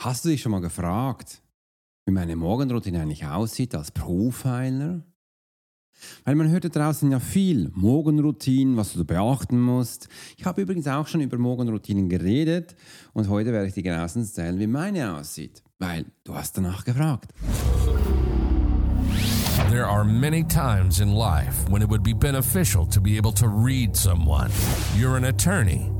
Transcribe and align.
Hast 0.00 0.24
du 0.24 0.30
dich 0.30 0.40
schon 0.40 0.52
mal 0.52 0.62
gefragt, 0.62 1.42
wie 2.06 2.12
meine 2.12 2.34
Morgenroutine 2.34 3.02
eigentlich 3.02 3.26
aussieht 3.26 3.74
als 3.74 3.90
Profiler? 3.90 5.02
Weil 6.24 6.36
man 6.36 6.48
hört 6.48 6.64
da 6.64 6.70
draußen 6.70 7.10
ja 7.10 7.20
viel 7.20 7.70
Morgenroutinen, 7.74 8.78
was 8.78 8.94
du 8.94 9.04
beachten 9.04 9.60
musst. 9.60 10.08
Ich 10.38 10.46
habe 10.46 10.62
übrigens 10.62 10.86
auch 10.86 11.06
schon 11.06 11.20
über 11.20 11.36
Morgenroutinen 11.36 12.08
geredet 12.08 12.76
und 13.12 13.28
heute 13.28 13.52
werde 13.52 13.66
ich 13.66 13.74
dir 13.74 13.82
genauestens 13.82 14.28
erzählen, 14.28 14.58
wie 14.58 14.66
meine 14.66 15.18
aussieht, 15.18 15.62
weil 15.78 16.06
du 16.24 16.34
hast 16.34 16.56
danach 16.56 16.86
gefragt. 16.86 17.34
There 19.68 19.86
are 19.86 20.02
many 20.02 20.42
times 20.44 21.00
in 21.00 21.12
life 21.12 21.70
when 21.70 21.82
it 21.82 21.90
would 21.90 22.02
be 22.02 22.14
beneficial 22.14 22.88
to 22.88 23.02
be 23.02 23.18
able 23.18 23.34
to 23.34 23.46
read 23.46 23.94
someone. 23.94 24.48
You're 24.98 25.18
an 25.18 25.24
attorney. 25.24 25.99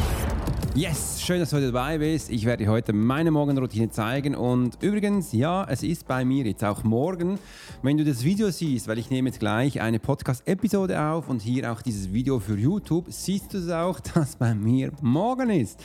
Yes, 0.73 1.21
schön, 1.21 1.41
dass 1.41 1.49
du 1.49 1.57
heute 1.57 1.73
dabei 1.73 1.97
bist. 1.97 2.29
Ich 2.29 2.45
werde 2.45 2.63
dir 2.63 2.71
heute 2.71 2.93
meine 2.93 3.29
Morgenroutine 3.29 3.89
zeigen. 3.89 4.35
Und 4.35 4.81
übrigens, 4.81 5.33
ja, 5.33 5.65
es 5.65 5.83
ist 5.83 6.07
bei 6.07 6.23
mir 6.23 6.45
jetzt 6.45 6.63
auch 6.63 6.85
morgen. 6.85 7.39
Wenn 7.83 7.97
du 7.97 8.05
das 8.05 8.23
Video 8.23 8.49
siehst, 8.51 8.87
weil 8.87 8.97
ich 8.97 9.09
nehme 9.09 9.27
jetzt 9.27 9.41
gleich 9.41 9.81
eine 9.81 9.99
Podcast-Episode 9.99 10.97
auf 11.01 11.27
und 11.27 11.41
hier 11.41 11.73
auch 11.73 11.81
dieses 11.81 12.13
Video 12.13 12.39
für 12.39 12.57
YouTube, 12.57 13.07
siehst 13.09 13.53
du 13.53 13.57
es 13.57 13.69
auch, 13.69 13.99
dass 14.15 14.37
bei 14.37 14.55
mir 14.55 14.93
morgen 15.01 15.49
ist. 15.49 15.77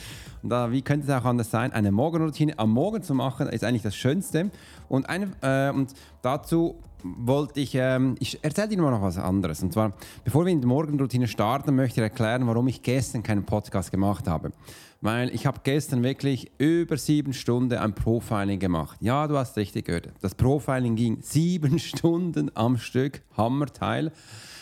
Und 0.44 0.50
da, 0.50 0.70
wie 0.70 0.82
könnte 0.82 1.10
es 1.10 1.12
auch 1.12 1.24
anders 1.24 1.50
sein? 1.50 1.72
Eine 1.72 1.90
Morgenroutine 1.90 2.56
am 2.56 2.70
Morgen 2.70 3.02
zu 3.02 3.12
machen, 3.12 3.48
ist 3.48 3.64
eigentlich 3.64 3.82
das 3.82 3.96
Schönste. 3.96 4.52
Und, 4.88 5.08
eine, 5.08 5.32
äh, 5.42 5.76
und 5.76 5.94
dazu 6.22 6.76
wollte 7.02 7.60
ich, 7.60 7.74
ähm, 7.74 8.16
ich 8.18 8.42
erzähle 8.42 8.68
dir 8.68 8.82
mal 8.82 8.90
noch 8.90 9.02
was 9.02 9.18
anderes. 9.18 9.62
Und 9.62 9.72
zwar, 9.72 9.92
bevor 10.24 10.44
wir 10.44 10.52
in 10.52 10.60
die 10.60 10.66
Morgenroutine 10.66 11.28
starten, 11.28 11.74
möchte 11.74 12.00
ich 12.00 12.04
erklären, 12.04 12.46
warum 12.46 12.68
ich 12.68 12.82
gestern 12.82 13.22
keinen 13.22 13.44
Podcast 13.44 13.90
gemacht 13.90 14.26
habe. 14.28 14.52
Weil 15.00 15.34
ich 15.34 15.46
habe 15.46 15.60
gestern 15.62 16.02
wirklich 16.02 16.50
über 16.58 16.96
sieben 16.96 17.32
Stunden 17.32 17.78
ein 17.78 17.94
Profiling 17.94 18.58
gemacht. 18.58 18.98
Ja, 19.00 19.26
du 19.26 19.36
hast 19.36 19.56
richtig 19.56 19.86
gehört. 19.86 20.10
Das 20.20 20.34
Profiling 20.34 20.96
ging 20.96 21.18
sieben 21.22 21.78
Stunden 21.80 22.50
am 22.54 22.78
Stück, 22.78 23.22
Hammerteil. 23.36 24.12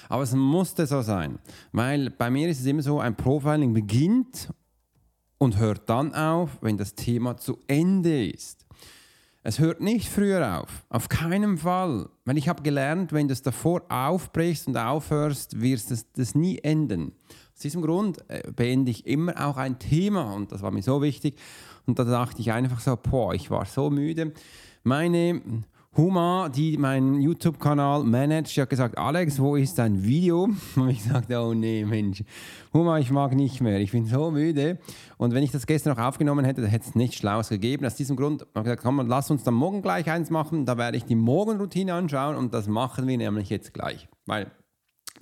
Aber 0.08 0.22
es 0.22 0.34
musste 0.34 0.86
so 0.86 1.02
sein. 1.02 1.38
Weil 1.72 2.10
bei 2.10 2.30
mir 2.30 2.48
ist 2.48 2.60
es 2.60 2.66
immer 2.66 2.82
so, 2.82 3.00
ein 3.00 3.16
Profiling 3.16 3.72
beginnt 3.72 4.50
und 5.38 5.58
hört 5.58 5.88
dann 5.88 6.14
auf, 6.14 6.58
wenn 6.60 6.76
das 6.76 6.94
Thema 6.94 7.36
zu 7.36 7.58
Ende 7.66 8.26
ist. 8.26 8.66
Es 9.46 9.58
hört 9.58 9.82
nicht 9.82 10.08
früher 10.08 10.58
auf, 10.58 10.86
auf 10.88 11.10
keinen 11.10 11.58
Fall. 11.58 12.08
Weil 12.24 12.38
ich 12.38 12.48
habe 12.48 12.62
gelernt, 12.62 13.12
wenn 13.12 13.28
du 13.28 13.32
es 13.34 13.42
davor 13.42 13.82
aufbrichst 13.90 14.68
und 14.68 14.76
aufhörst, 14.78 15.60
wirst 15.60 15.90
du 15.90 15.96
das 16.16 16.34
nie 16.34 16.60
enden. 16.60 17.12
Aus 17.52 17.60
diesem 17.60 17.82
Grund 17.82 18.24
äh, 18.30 18.50
beende 18.50 18.90
ich 18.90 19.06
immer 19.06 19.46
auch 19.46 19.58
ein 19.58 19.78
Thema 19.78 20.32
und 20.32 20.50
das 20.50 20.62
war 20.62 20.70
mir 20.70 20.82
so 20.82 21.02
wichtig. 21.02 21.38
Und 21.84 21.98
da 21.98 22.04
dachte 22.04 22.40
ich 22.40 22.52
einfach 22.52 22.80
so, 22.80 22.96
boah, 22.96 23.34
ich 23.34 23.50
war 23.50 23.66
so 23.66 23.90
müde. 23.90 24.32
Meine 24.82 25.42
Huma, 25.96 26.48
die 26.48 26.76
meinen 26.76 27.20
YouTube-Kanal 27.20 28.02
managt, 28.02 28.56
hat 28.58 28.68
gesagt, 28.68 28.98
Alex, 28.98 29.38
wo 29.38 29.54
ist 29.54 29.78
dein 29.78 30.02
Video? 30.02 30.48
Und 30.76 30.88
ich 30.88 31.04
sagte, 31.04 31.38
oh 31.38 31.54
nee, 31.54 31.84
Mensch, 31.84 32.24
Huma, 32.72 32.98
ich 32.98 33.12
mag 33.12 33.32
nicht 33.36 33.60
mehr, 33.60 33.78
ich 33.78 33.92
bin 33.92 34.04
so 34.04 34.32
müde. 34.32 34.80
Und 35.18 35.34
wenn 35.34 35.44
ich 35.44 35.52
das 35.52 35.66
gestern 35.66 35.96
noch 35.96 36.02
aufgenommen 36.02 36.44
hätte, 36.44 36.66
hätte 36.66 36.88
es 36.88 36.96
nichts 36.96 37.16
Schlaues 37.16 37.48
gegeben. 37.48 37.86
Aus 37.86 37.94
diesem 37.94 38.16
Grund 38.16 38.42
habe 38.42 38.58
ich 38.58 38.64
gesagt, 38.64 38.82
komm, 38.82 39.06
lass 39.06 39.30
uns 39.30 39.44
dann 39.44 39.54
morgen 39.54 39.82
gleich 39.82 40.10
eins 40.10 40.30
machen. 40.30 40.66
Da 40.66 40.76
werde 40.78 40.96
ich 40.96 41.04
die 41.04 41.14
Morgenroutine 41.14 41.94
anschauen 41.94 42.34
und 42.34 42.52
das 42.52 42.66
machen 42.66 43.06
wir 43.06 43.16
nämlich 43.16 43.48
jetzt 43.48 43.72
gleich. 43.72 44.08
Weil 44.26 44.50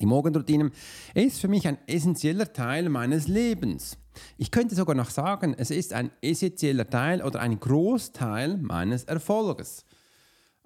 die 0.00 0.06
Morgenroutine 0.06 0.70
ist 1.12 1.38
für 1.38 1.48
mich 1.48 1.68
ein 1.68 1.76
essentieller 1.86 2.50
Teil 2.50 2.88
meines 2.88 3.28
Lebens. 3.28 3.98
Ich 4.38 4.50
könnte 4.50 4.74
sogar 4.74 4.96
noch 4.96 5.10
sagen, 5.10 5.54
es 5.56 5.70
ist 5.70 5.92
ein 5.92 6.10
essentieller 6.22 6.88
Teil 6.88 7.22
oder 7.22 7.40
ein 7.40 7.60
Großteil 7.60 8.56
meines 8.56 9.04
Erfolges. 9.04 9.84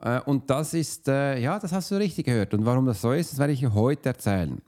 Äh, 0.01 0.21
und 0.21 0.51
das 0.51 0.75
ist, 0.75 1.09
äh, 1.09 1.39
ja, 1.39 1.59
das 1.59 1.73
hast 1.73 1.91
du 1.91 1.97
richtig 1.97 2.27
gehört. 2.27 2.55
Und 2.55 2.65
warum 2.65 2.87
das 2.87 3.01
so 3.01 3.12
ist, 3.12 3.33
das 3.33 3.39
werde 3.39 3.53
ich 3.53 3.67
heute 3.67 4.11
erzählen. 4.11 4.61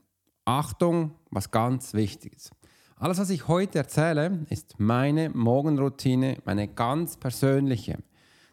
Achtung, 0.45 1.11
was 1.29 1.51
ganz 1.51 1.93
wichtig 1.93 2.35
ist. 2.35 2.51
Alles, 2.95 3.19
was 3.19 3.29
ich 3.29 3.47
heute 3.47 3.77
erzähle, 3.77 4.45
ist 4.49 4.75
meine 4.77 5.29
Morgenroutine, 5.29 6.37
meine 6.43 6.67
ganz 6.67 7.15
persönliche. 7.15 7.99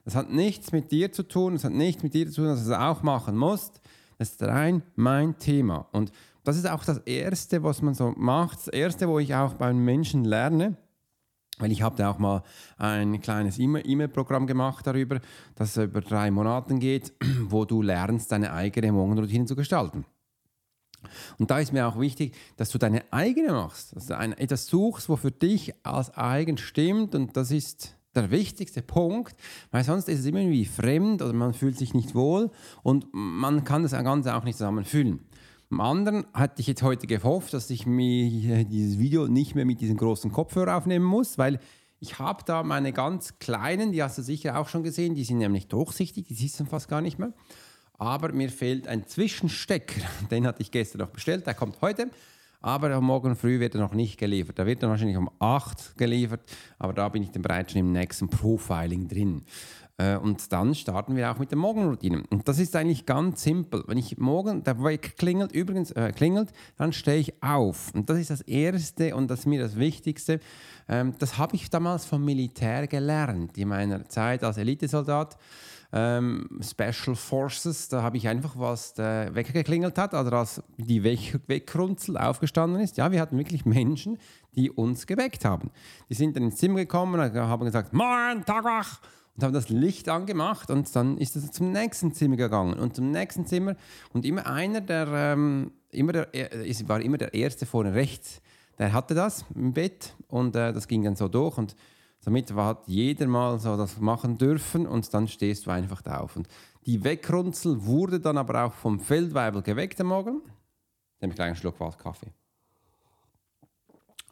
Das 0.05 0.15
hat 0.15 0.31
nichts 0.31 0.71
mit 0.71 0.93
dir 0.93 1.11
zu 1.11 1.25
tun, 1.25 1.55
das 1.55 1.65
hat 1.65 1.73
nichts 1.73 2.05
mit 2.05 2.15
dir 2.15 2.29
zu 2.29 2.37
tun, 2.37 2.47
dass 2.47 2.65
du 2.65 2.71
es 2.71 2.79
auch 2.79 3.03
machen 3.03 3.37
musst. 3.37 3.81
Das 4.19 4.31
ist 4.31 4.43
rein 4.43 4.83
mein 4.95 5.37
Thema. 5.39 5.89
Und 5.91 6.13
das 6.45 6.57
ist 6.57 6.71
auch 6.71 6.85
das 6.85 6.99
Erste, 6.99 7.65
was 7.65 7.83
man 7.83 7.95
so 7.95 8.15
macht. 8.17 8.59
Das 8.59 8.69
Erste, 8.69 9.09
wo 9.09 9.19
ich 9.19 9.35
auch 9.35 9.55
beim 9.55 9.85
Menschen 9.85 10.25
lerne. 10.25 10.77
Weil 11.59 11.72
ich 11.72 11.83
habe 11.83 11.97
da 11.97 12.11
auch 12.11 12.19
mal 12.19 12.43
ein 12.77 13.21
kleines 13.21 13.59
E-Mail-Programm 13.59 14.47
gemacht 14.47 14.87
darüber, 14.87 15.21
das 15.55 15.77
über 15.77 16.03
drei 16.03 16.31
Monate 16.31 16.75
geht, 16.78 17.15
wo 17.49 17.65
du 17.65 17.83
lernst, 17.83 18.31
deine 18.31 18.53
eigene 18.53 18.93
Morgenroutine 18.93 19.47
zu 19.47 19.56
gestalten. 19.56 20.05
Und 21.39 21.50
da 21.50 21.59
ist 21.59 21.72
mir 21.72 21.87
auch 21.87 21.99
wichtig, 22.00 22.34
dass 22.56 22.71
du 22.71 22.78
deine 22.78 23.05
eigene 23.12 23.53
machst, 23.53 23.95
dass 23.95 24.06
du 24.06 24.16
ein, 24.16 24.33
etwas 24.33 24.66
suchst, 24.66 25.09
wo 25.09 25.16
für 25.16 25.31
dich 25.31 25.72
als 25.84 26.16
eigen 26.16 26.59
stimmt 26.59 27.15
und 27.15 27.37
das 27.37 27.50
ist 27.50 27.97
der 28.15 28.31
wichtigste 28.31 28.83
Punkt, 28.83 29.37
weil 29.71 29.84
sonst 29.84 30.09
ist 30.09 30.21
es 30.21 30.27
immer 30.27 30.41
irgendwie 30.41 30.65
fremd 30.65 31.22
oder 31.22 31.34
man 31.34 31.55
fühlt 31.55 31.78
sich 31.78 31.95
nicht 31.95 32.15
wohl 32.15 32.50
und 32.83 33.06
man 33.12 33.65
kann 33.65 33.83
das 33.83 33.93
Ganze 33.93 34.34
auch 34.34 34.45
nicht 34.45 34.56
zusammenfühlen. 34.56 35.21
Am 35.69 35.81
anderen 35.81 36.27
hatte 36.32 36.60
ich 36.60 36.69
jetzt 36.69 36.82
heute 36.82 37.09
gehofft, 37.09 37.53
dass 37.53 37.71
ich 37.71 37.87
mir 37.87 38.65
dieses 38.65 39.00
Video 39.00 39.27
nicht 39.27 39.56
mehr 39.56 39.65
mit 39.65 39.81
diesem 39.81 39.97
großen 39.97 40.31
Kopfhörer 40.31 40.77
aufnehmen 40.77 41.04
muss, 41.04 41.38
weil 41.38 41.59
ich 41.99 42.21
habe 42.21 42.44
da 42.47 42.62
meine 42.62 42.93
ganz 42.93 43.41
kleinen, 43.41 43.91
die 43.91 44.03
hast 44.03 44.16
du 44.19 44.22
sicher 44.22 44.60
auch 44.60 44.69
schon 44.69 44.84
gesehen, 44.84 45.16
die 45.16 45.25
sind 45.25 45.38
nämlich 45.38 45.66
durchsichtig, 45.66 46.27
die 46.28 46.34
siehst 46.34 46.60
du 46.60 46.66
fast 46.66 46.88
gar 46.88 47.00
nicht 47.00 47.19
mehr. 47.19 47.32
Aber 47.99 48.32
mir 48.32 48.50
fehlt 48.50 48.87
ein 48.87 49.09
Zwischenstecker, 49.09 50.03
den 50.31 50.47
hatte 50.47 50.62
ich 50.62 50.71
gestern 50.71 51.00
noch 51.00 51.10
bestellt, 51.10 51.47
der 51.47 51.54
kommt 51.54 51.81
heute. 51.81 52.10
Aber 52.60 53.00
morgen 53.00 53.37
früh 53.37 53.60
wird 53.60 53.75
er 53.75 53.81
noch 53.81 53.93
nicht 53.93 54.19
geliefert. 54.19 54.59
Da 54.59 54.66
wird 54.66 54.83
er 54.83 54.88
wahrscheinlich 54.88 55.16
um 55.16 55.31
8 55.38 55.97
geliefert, 55.97 56.41
aber 56.78 56.93
da 56.93 57.09
bin 57.09 57.22
ich 57.22 57.31
dann 57.31 57.43
bereits 57.43 57.72
schon 57.72 57.81
im 57.81 57.93
nächsten 57.93 58.28
Profiling 58.28 59.09
drin. 59.09 59.44
Äh, 59.99 60.17
und 60.17 60.53
dann 60.53 60.75
starten 60.75 61.17
wir 61.17 61.31
auch 61.31 61.39
mit 61.39 61.51
der 61.51 61.59
Morgenroutine. 61.59 62.23
Und 62.31 62.49
das 62.49 62.59
ist 62.59 62.77
eigentlich 62.77 63.07
ganz 63.07 63.43
simpel. 63.43 63.84
Wenn 63.87 63.99
ich 63.99 64.19
morgen, 64.19 64.62
der 64.65 64.83
Wecker 64.83 65.11
klingelt, 65.17 65.53
übrigens 65.53 65.91
äh, 65.93 66.12
klingelt, 66.12 66.53
dann 66.77 66.93
stehe 66.93 67.19
ich 67.19 67.43
auf. 67.43 67.95
Und 67.95 68.11
das 68.11 68.19
ist 68.19 68.31
das 68.31 68.41
Erste 68.43 69.15
und 69.17 69.31
das 69.31 69.41
ist 69.41 69.47
mir 69.47 69.61
das 69.61 69.77
Wichtigste. 69.77 70.41
Ähm, 70.89 71.15
das 71.19 71.39
habe 71.39 71.57
ich 71.57 71.71
damals 71.71 72.05
vom 72.05 72.25
Militär 72.25 72.87
gelernt, 72.87 73.57
in 73.57 73.69
meiner 73.69 74.09
Zeit 74.09 74.45
als 74.45 74.59
Elitesoldat 74.59 75.37
ähm, 75.93 76.48
Special 76.60 77.16
Forces, 77.16 77.89
da 77.89 78.03
habe 78.03 78.16
ich 78.16 78.28
einfach, 78.28 78.59
was 78.59 78.95
der 78.95 79.34
Wecker 79.34 79.53
geklingelt 79.53 79.98
hat, 79.98 80.15
also 80.15 80.31
als 80.31 80.63
die 80.77 81.03
Weckrunzel 81.03 82.16
aufgestanden 82.19 82.81
ist. 82.81 82.97
Ja, 82.97 83.10
wir 83.13 83.21
hatten 83.21 83.39
wirklich 83.39 83.65
Menschen, 83.65 84.19
die 84.54 84.71
uns 84.71 85.07
geweckt 85.07 85.45
haben. 85.45 85.71
Die 86.10 86.15
sind 86.15 86.37
dann 86.37 86.45
ins 86.45 86.57
Zimmer 86.57 86.81
gekommen 86.81 87.21
und 87.21 87.34
haben 87.34 87.65
gesagt, 87.65 87.93
Moin, 87.93 88.45
Tag 88.45 88.65
wach! 88.65 89.01
Und 89.36 89.42
haben 89.42 89.53
das 89.53 89.68
Licht 89.68 90.09
angemacht 90.09 90.71
und 90.71 90.94
dann 90.97 91.18
ist 91.18 91.36
es 91.36 91.50
zum 91.53 91.71
nächsten 91.71 92.15
Zimmer 92.15 92.36
gegangen 92.36 92.74
und 92.74 92.97
zum 92.97 93.10
nächsten 93.10 93.47
Zimmer 93.47 93.77
und 94.12 94.24
immer 94.24 94.47
einer, 94.47 94.80
der, 94.80 95.09
ähm, 95.09 95.72
immer 95.91 96.12
der, 96.12 96.34
es 96.66 96.88
war 96.88 97.00
immer 97.00 97.18
der 97.18 97.34
Erste 97.34 97.66
vorne 97.66 97.92
rechts, 97.92 98.41
der 98.78 98.92
hatte 98.92 99.15
das 99.15 99.44
im 99.54 99.74
Bett 99.74 100.15
und 100.28 100.56
äh, 100.56 100.72
das 100.72 100.88
ging 100.88 101.03
dann 101.03 101.16
so 101.16 101.28
durch 101.28 101.59
und 101.59 101.77
damit 102.24 102.53
hat 102.53 102.83
jeder 102.86 103.27
mal 103.28 103.59
so 103.59 103.77
das 103.77 104.00
machen 104.00 104.36
dürfen 104.36 104.86
und 104.86 105.12
dann 105.15 105.28
stehst 105.28 105.66
du 105.66 105.71
einfach 105.71 106.03
da 106.03 106.18
auf. 106.18 106.34
Und 106.34 106.48
die 106.84 107.04
Weckrunzel 107.04 107.84
wurde 107.84 108.18
dann 108.18 108.36
aber 108.36 108.65
auch 108.65 108.72
vom 108.72 108.98
Feldweibel 108.98 109.62
geweckt 109.62 110.00
am 110.00 110.09
Morgen. 110.09 110.41
Nehme 111.21 111.33
ich 111.33 111.36
gleich 111.36 111.47
einen 111.47 111.56
Schluck 111.56 111.78
Kaffee. 111.78 112.33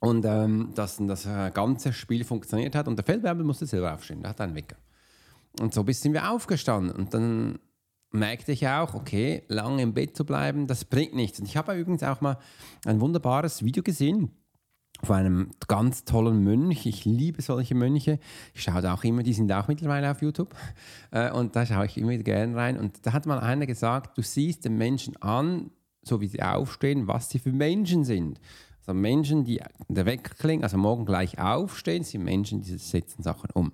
Und 0.00 0.24
ähm, 0.24 0.72
dass 0.74 0.98
das 0.98 1.24
äh, 1.24 1.50
ganze 1.54 1.92
Spiel 1.92 2.24
funktioniert 2.24 2.74
hat. 2.74 2.88
Und 2.88 2.96
der 2.96 3.04
Feldweibel 3.04 3.44
musste 3.44 3.64
selber 3.64 3.94
aufstehen, 3.94 4.20
der 4.20 4.30
hat 4.30 4.40
einen 4.40 4.54
Wecker. 4.54 4.76
Und 5.60 5.72
so 5.74 5.84
sind 5.88 6.12
wir 6.12 6.30
aufgestanden. 6.30 6.94
Und 6.94 7.14
dann 7.14 7.58
merkte 8.10 8.52
ich 8.52 8.66
auch, 8.68 8.94
okay, 8.94 9.42
lange 9.48 9.82
im 9.82 9.94
Bett 9.94 10.16
zu 10.16 10.24
bleiben, 10.24 10.66
das 10.66 10.84
bringt 10.84 11.14
nichts. 11.14 11.40
Und 11.40 11.46
ich 11.46 11.56
habe 11.56 11.74
übrigens 11.74 12.02
auch 12.02 12.20
mal 12.20 12.38
ein 12.84 13.00
wunderbares 13.00 13.64
Video 13.64 13.82
gesehen 13.82 14.30
von 15.02 15.16
einem 15.16 15.50
ganz 15.66 16.04
tollen 16.04 16.42
Mönch. 16.42 16.86
Ich 16.86 17.04
liebe 17.04 17.42
solche 17.42 17.74
Mönche. 17.74 18.18
Ich 18.54 18.62
schaue 18.62 18.82
da 18.82 18.94
auch 18.94 19.04
immer, 19.04 19.22
die 19.22 19.32
sind 19.32 19.52
auch 19.52 19.68
mittlerweile 19.68 20.10
auf 20.10 20.22
YouTube. 20.22 20.54
Äh, 21.10 21.30
und 21.32 21.56
da 21.56 21.66
schaue 21.66 21.86
ich 21.86 21.98
immer 21.98 22.16
gerne 22.16 22.56
rein. 22.56 22.78
Und 22.78 23.04
da 23.06 23.12
hat 23.12 23.26
mal 23.26 23.40
einer 23.40 23.66
gesagt, 23.66 24.16
du 24.16 24.22
siehst 24.22 24.64
den 24.64 24.76
Menschen 24.76 25.16
an, 25.20 25.70
so 26.02 26.20
wie 26.20 26.28
sie 26.28 26.42
aufstehen, 26.42 27.08
was 27.08 27.30
sie 27.30 27.38
für 27.38 27.52
Menschen 27.52 28.04
sind. 28.04 28.40
Also 28.80 28.94
Menschen, 28.94 29.44
die 29.44 29.60
der 29.88 30.06
Wegklingen, 30.06 30.62
also 30.62 30.76
morgen 30.76 31.06
gleich 31.06 31.38
aufstehen, 31.38 32.04
sind 32.04 32.24
Menschen, 32.24 32.62
die 32.62 32.76
setzen 32.76 33.22
Sachen 33.22 33.50
um. 33.54 33.72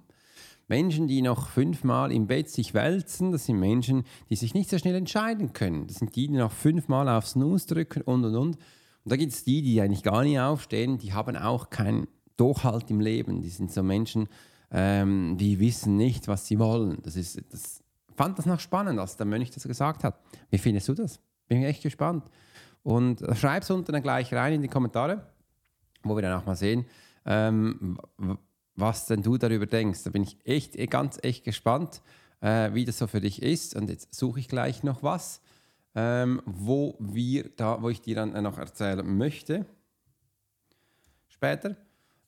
Menschen, 0.71 1.09
die 1.09 1.21
noch 1.21 1.49
fünfmal 1.49 2.13
im 2.13 2.29
Bett 2.29 2.49
sich 2.49 2.75
wälzen, 2.75 3.33
das 3.33 3.47
sind 3.47 3.59
Menschen, 3.59 4.05
die 4.31 4.37
sich 4.37 4.55
nicht 4.55 4.71
so 4.71 4.79
schnell 4.79 4.95
entscheiden 4.95 5.53
können. 5.53 5.89
Das 5.89 5.97
sind 5.97 6.15
die, 6.15 6.29
die 6.29 6.37
noch 6.37 6.53
fünfmal 6.53 7.09
aufs 7.09 7.33
Snooze 7.33 7.67
drücken 7.67 8.03
und 8.03 8.25
und 8.25 8.37
und. 8.37 8.57
Und 8.57 9.13
da 9.13 9.17
gibt 9.17 9.33
es 9.33 9.43
die, 9.43 9.63
die 9.63 9.81
eigentlich 9.81 10.05
gar 10.05 10.23
nicht 10.23 10.39
aufstehen, 10.39 10.97
die 10.97 11.13
haben 11.13 11.37
auch 11.37 11.71
keinen 11.71 12.07
Durchhalt 12.37 12.89
im 12.89 13.01
Leben. 13.01 13.43
Die 13.43 13.49
sind 13.49 13.73
so 13.73 13.83
Menschen, 13.83 14.29
ähm, 14.71 15.37
die 15.39 15.59
wissen 15.59 15.97
nicht, 15.97 16.29
was 16.29 16.47
sie 16.47 16.61
wollen. 16.61 16.99
Das 17.03 17.17
ist, 17.17 17.43
das 17.53 17.83
fand 18.15 18.39
das 18.39 18.47
noch 18.47 18.61
spannend, 18.61 19.01
als 19.01 19.17
der 19.17 19.27
Mönch 19.27 19.51
das 19.51 19.65
gesagt 19.65 20.05
hat. 20.05 20.21
Wie 20.51 20.59
findest 20.59 20.87
du 20.87 20.95
das? 20.95 21.19
Bin 21.49 21.63
ich 21.63 21.67
echt 21.67 21.83
gespannt. 21.83 22.31
Und 22.85 23.25
schreib 23.35 23.65
es 23.65 23.71
unten 23.71 23.91
dann 23.91 24.03
gleich 24.03 24.33
rein 24.33 24.53
in 24.53 24.63
die 24.63 24.69
Kommentare, 24.69 25.27
wo 26.05 26.15
wir 26.15 26.23
dann 26.23 26.41
auch 26.41 26.47
mal 26.47 26.55
sehen, 26.55 26.87
ähm, 27.27 27.99
was 28.81 29.07
denn 29.07 29.23
du 29.23 29.39
darüber 29.39 29.67
denkst. 29.67 30.03
Da 30.05 30.11
bin 30.11 30.23
ich 30.23 30.37
echt, 30.45 30.77
eh, 30.77 30.87
ganz 30.87 31.19
echt 31.23 31.45
gespannt, 31.45 32.03
äh, 32.41 32.73
wie 32.73 32.85
das 32.85 32.99
so 32.99 33.07
für 33.07 33.21
dich 33.21 33.43
ist. 33.43 33.77
Und 33.77 33.91
jetzt 33.91 34.15
suche 34.15 34.41
ich 34.41 34.49
gleich 34.49 34.83
noch 34.83 35.03
was, 35.03 35.41
ähm, 35.95 36.43
wo 36.47 36.97
wir 36.99 37.51
da, 37.57 37.83
wo 37.83 37.91
ich 37.91 38.01
dir 38.01 38.17
dann 38.17 38.43
noch 38.43 38.59
erzählen 38.59 39.07
möchte. 39.17 39.67
Später. 41.29 41.77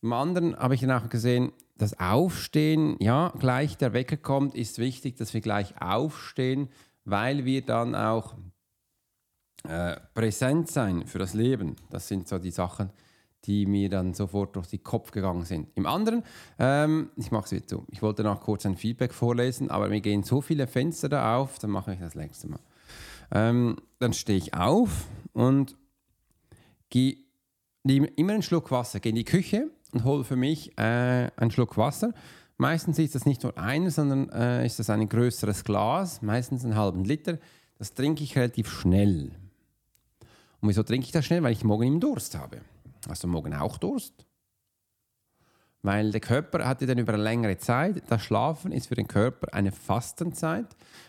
Im 0.02 0.12
anderen 0.12 0.56
habe 0.56 0.75
ich 0.75 0.81
dann 0.81 0.90
auch 0.90 1.08
gesehen, 1.08 1.52
das 1.76 1.99
Aufstehen, 1.99 2.96
ja, 3.00 3.32
gleich 3.38 3.76
der 3.76 3.93
Wecker 3.93 4.16
kommt, 4.16 4.54
ist 4.54 4.78
wichtig, 4.78 5.16
dass 5.16 5.32
wir 5.32 5.40
gleich 5.40 5.81
aufstehen, 5.81 6.69
weil 7.04 7.44
wir 7.44 7.62
dann 7.62 7.94
auch 7.94 8.34
äh, 9.64 9.96
präsent 10.14 10.69
sein 10.69 11.06
für 11.06 11.19
das 11.19 11.34
Leben. 11.34 11.76
Das 11.90 12.08
sind 12.08 12.26
so 12.26 12.38
die 12.38 12.50
Sachen, 12.50 12.90
die 13.44 13.67
mir 13.67 13.89
dann 13.89 14.15
sofort 14.15 14.56
durch 14.56 14.69
den 14.69 14.83
Kopf 14.83 15.11
gegangen 15.11 15.44
sind. 15.44 15.69
Im 15.75 15.87
anderen, 15.87 16.23
ähm, 16.59 17.11
ich 17.17 17.31
mache 17.31 17.47
es 17.47 17.53
wieder 17.53 17.67
zu. 17.67 17.85
Ich 17.91 18.03
wollte 18.03 18.23
noch 18.23 18.41
kurz 18.41 18.65
ein 18.67 18.77
Feedback 18.77 19.12
vorlesen, 19.12 19.71
aber 19.71 19.89
mir 19.89 20.00
gehen 20.00 20.23
so 20.23 20.41
viele 20.41 20.67
Fenster 20.67 21.09
da 21.09 21.37
auf, 21.37 21.59
dann 21.59 21.71
mache 21.71 21.94
ich 21.94 22.00
das 22.00 22.15
nächste 22.15 22.49
Mal. 22.49 22.61
Ähm, 23.33 23.77
dann 23.99 24.12
stehe 24.12 24.39
ich 24.39 24.55
auf 24.55 25.06
und 25.33 25.77
gehe 26.91 27.17
nehme 27.85 28.06
immer 28.09 28.35
einen 28.35 28.43
Schluck 28.43 28.71
Wasser, 28.71 29.00
gehe 29.00 29.11
in 29.11 29.17
die 29.17 29.25
Küche 29.25 29.71
und 29.93 30.05
hole 30.05 30.25
für 30.25 30.37
mich 30.37 30.77
äh, 30.79 31.31
einen 31.37 31.50
Schluck 31.50 31.77
Wasser. 31.77 32.12
Meistens 32.59 32.99
ist 32.99 33.15
das 33.15 33.27
nicht 33.27 33.43
nur 33.43 33.59
einer, 33.59 33.91
sondern 33.91 34.29
äh, 34.31 34.65
ist 34.65 34.79
das 34.79 34.88
ein 34.91 35.09
größeres 35.09 35.65
Glas, 35.65 36.23
meistens 36.23 36.65
einen 36.65 36.77
halben 36.77 37.05
Liter. 37.05 37.38
Das 37.79 37.95
trinke 37.95 38.23
ich 38.23 38.37
relativ 38.37 38.71
schnell. 38.71 39.33
Und 40.61 40.69
wieso 40.69 40.85
trinke 40.85 41.06
ich 41.06 41.12
das 41.12 41.27
schnell? 41.27 41.43
Weil 41.43 41.53
ich 41.53 41.65
morgen 41.65 41.88
im 41.88 42.00
Durst 42.00 42.38
habe. 42.38 42.61
Hast 43.08 43.25
du 43.25 43.28
morgen 43.28 43.54
auch 43.54 43.78
Durst? 43.78 44.26
Weil 45.82 46.12
der 46.12 46.20
Körper 46.20 46.64
hat 46.64 46.81
ja 46.81 46.87
dann 46.87 46.99
über 46.99 47.14
eine 47.14 47.22
längere 47.22 47.56
Zeit, 47.56 48.04
das 48.08 48.22
Schlafen 48.22 48.70
ist 48.70 48.87
für 48.87 48.94
den 48.94 49.08
Körper 49.08 49.52
eine 49.52 49.72
Fastenzeit 49.72 50.66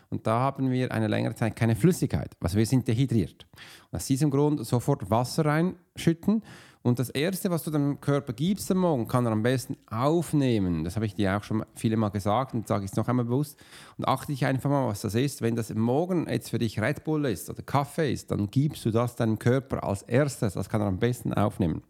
und 0.09 0.25
da 0.25 0.39
haben 0.39 0.71
wir 0.71 0.91
eine 0.91 1.07
längere 1.07 1.35
Zeit 1.35 1.55
keine 1.55 1.75
Flüssigkeit. 1.75 2.31
Also 2.39 2.57
wir 2.57 2.65
sind 2.65 2.87
dehydriert. 2.87 3.45
Und 3.91 3.97
aus 3.97 4.07
diesem 4.07 4.31
Grund 4.31 4.65
sofort 4.65 5.11
Wasser 5.11 5.45
reinschütten 5.45 6.41
und 6.83 7.00
das 7.00 7.09
Erste, 7.09 7.50
was 7.50 7.63
du 7.63 7.71
deinem 7.71 8.01
Körper 8.01 8.33
gibst 8.33 8.69
am 8.69 8.80
Morgen, 8.80 9.07
kann 9.07 9.25
er 9.25 9.31
am 9.31 9.41
besten 9.41 9.77
aufnehmen. 9.89 10.83
Das 10.83 10.97
habe 10.97 11.06
ich 11.06 11.15
dir 11.15 11.38
auch 11.38 11.44
schon 11.44 11.65
viele 11.75 11.95
Mal 11.95 12.09
gesagt 12.09 12.53
und 12.53 12.68
sage 12.68 12.83
ich 12.83 12.91
es 12.91 12.97
noch 12.97 13.07
einmal 13.07 13.24
bewusst. 13.24 13.57
Und 13.97 14.06
achte 14.06 14.33
dich 14.33 14.45
einfach 14.45 14.69
mal, 14.69 14.89
was 14.89 15.00
das 15.00 15.15
ist. 15.15 15.41
Wenn 15.41 15.56
das 15.56 15.74
Morgen 15.74 16.27
jetzt 16.30 16.50
für 16.50 16.59
dich 16.59 16.81
Red 16.81 17.06
Bull 17.06 17.25
ist 17.25 17.50
oder 17.50 17.63
Kaffee 17.63 18.12
ist, 18.12 18.31
dann 18.31 18.51
gibst 18.51 18.83
du 18.83 18.91
das 18.91 19.15
deinem 19.15 19.39
Körper 19.39 19.81
als 19.81 20.01
erstes. 20.01 20.56
Das 20.56 20.68
kann 20.68 20.81
er 20.81 20.88
am 20.88 21.00
besten 21.00 21.33
aufnehmen. 21.33 21.83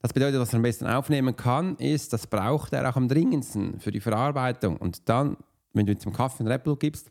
Das 0.00 0.14
bedeutet, 0.14 0.40
was 0.40 0.54
er 0.54 0.56
am 0.56 0.62
besten 0.62 0.86
aufnehmen 0.86 1.36
kann, 1.36 1.76
ist, 1.76 2.14
das 2.14 2.26
braucht 2.26 2.72
er 2.72 2.88
auch 2.88 2.96
am 2.96 3.08
dringendsten 3.08 3.78
für 3.78 3.90
die 3.90 4.00
Verarbeitung. 4.00 4.78
Und 4.78 5.06
dann, 5.10 5.36
wenn 5.74 5.84
du 5.84 5.98
zum 5.98 6.14
Kaffee 6.14 6.40
einen 6.40 6.52
Red 6.52 6.64
Bull 6.64 6.76
gibst, 6.76 7.10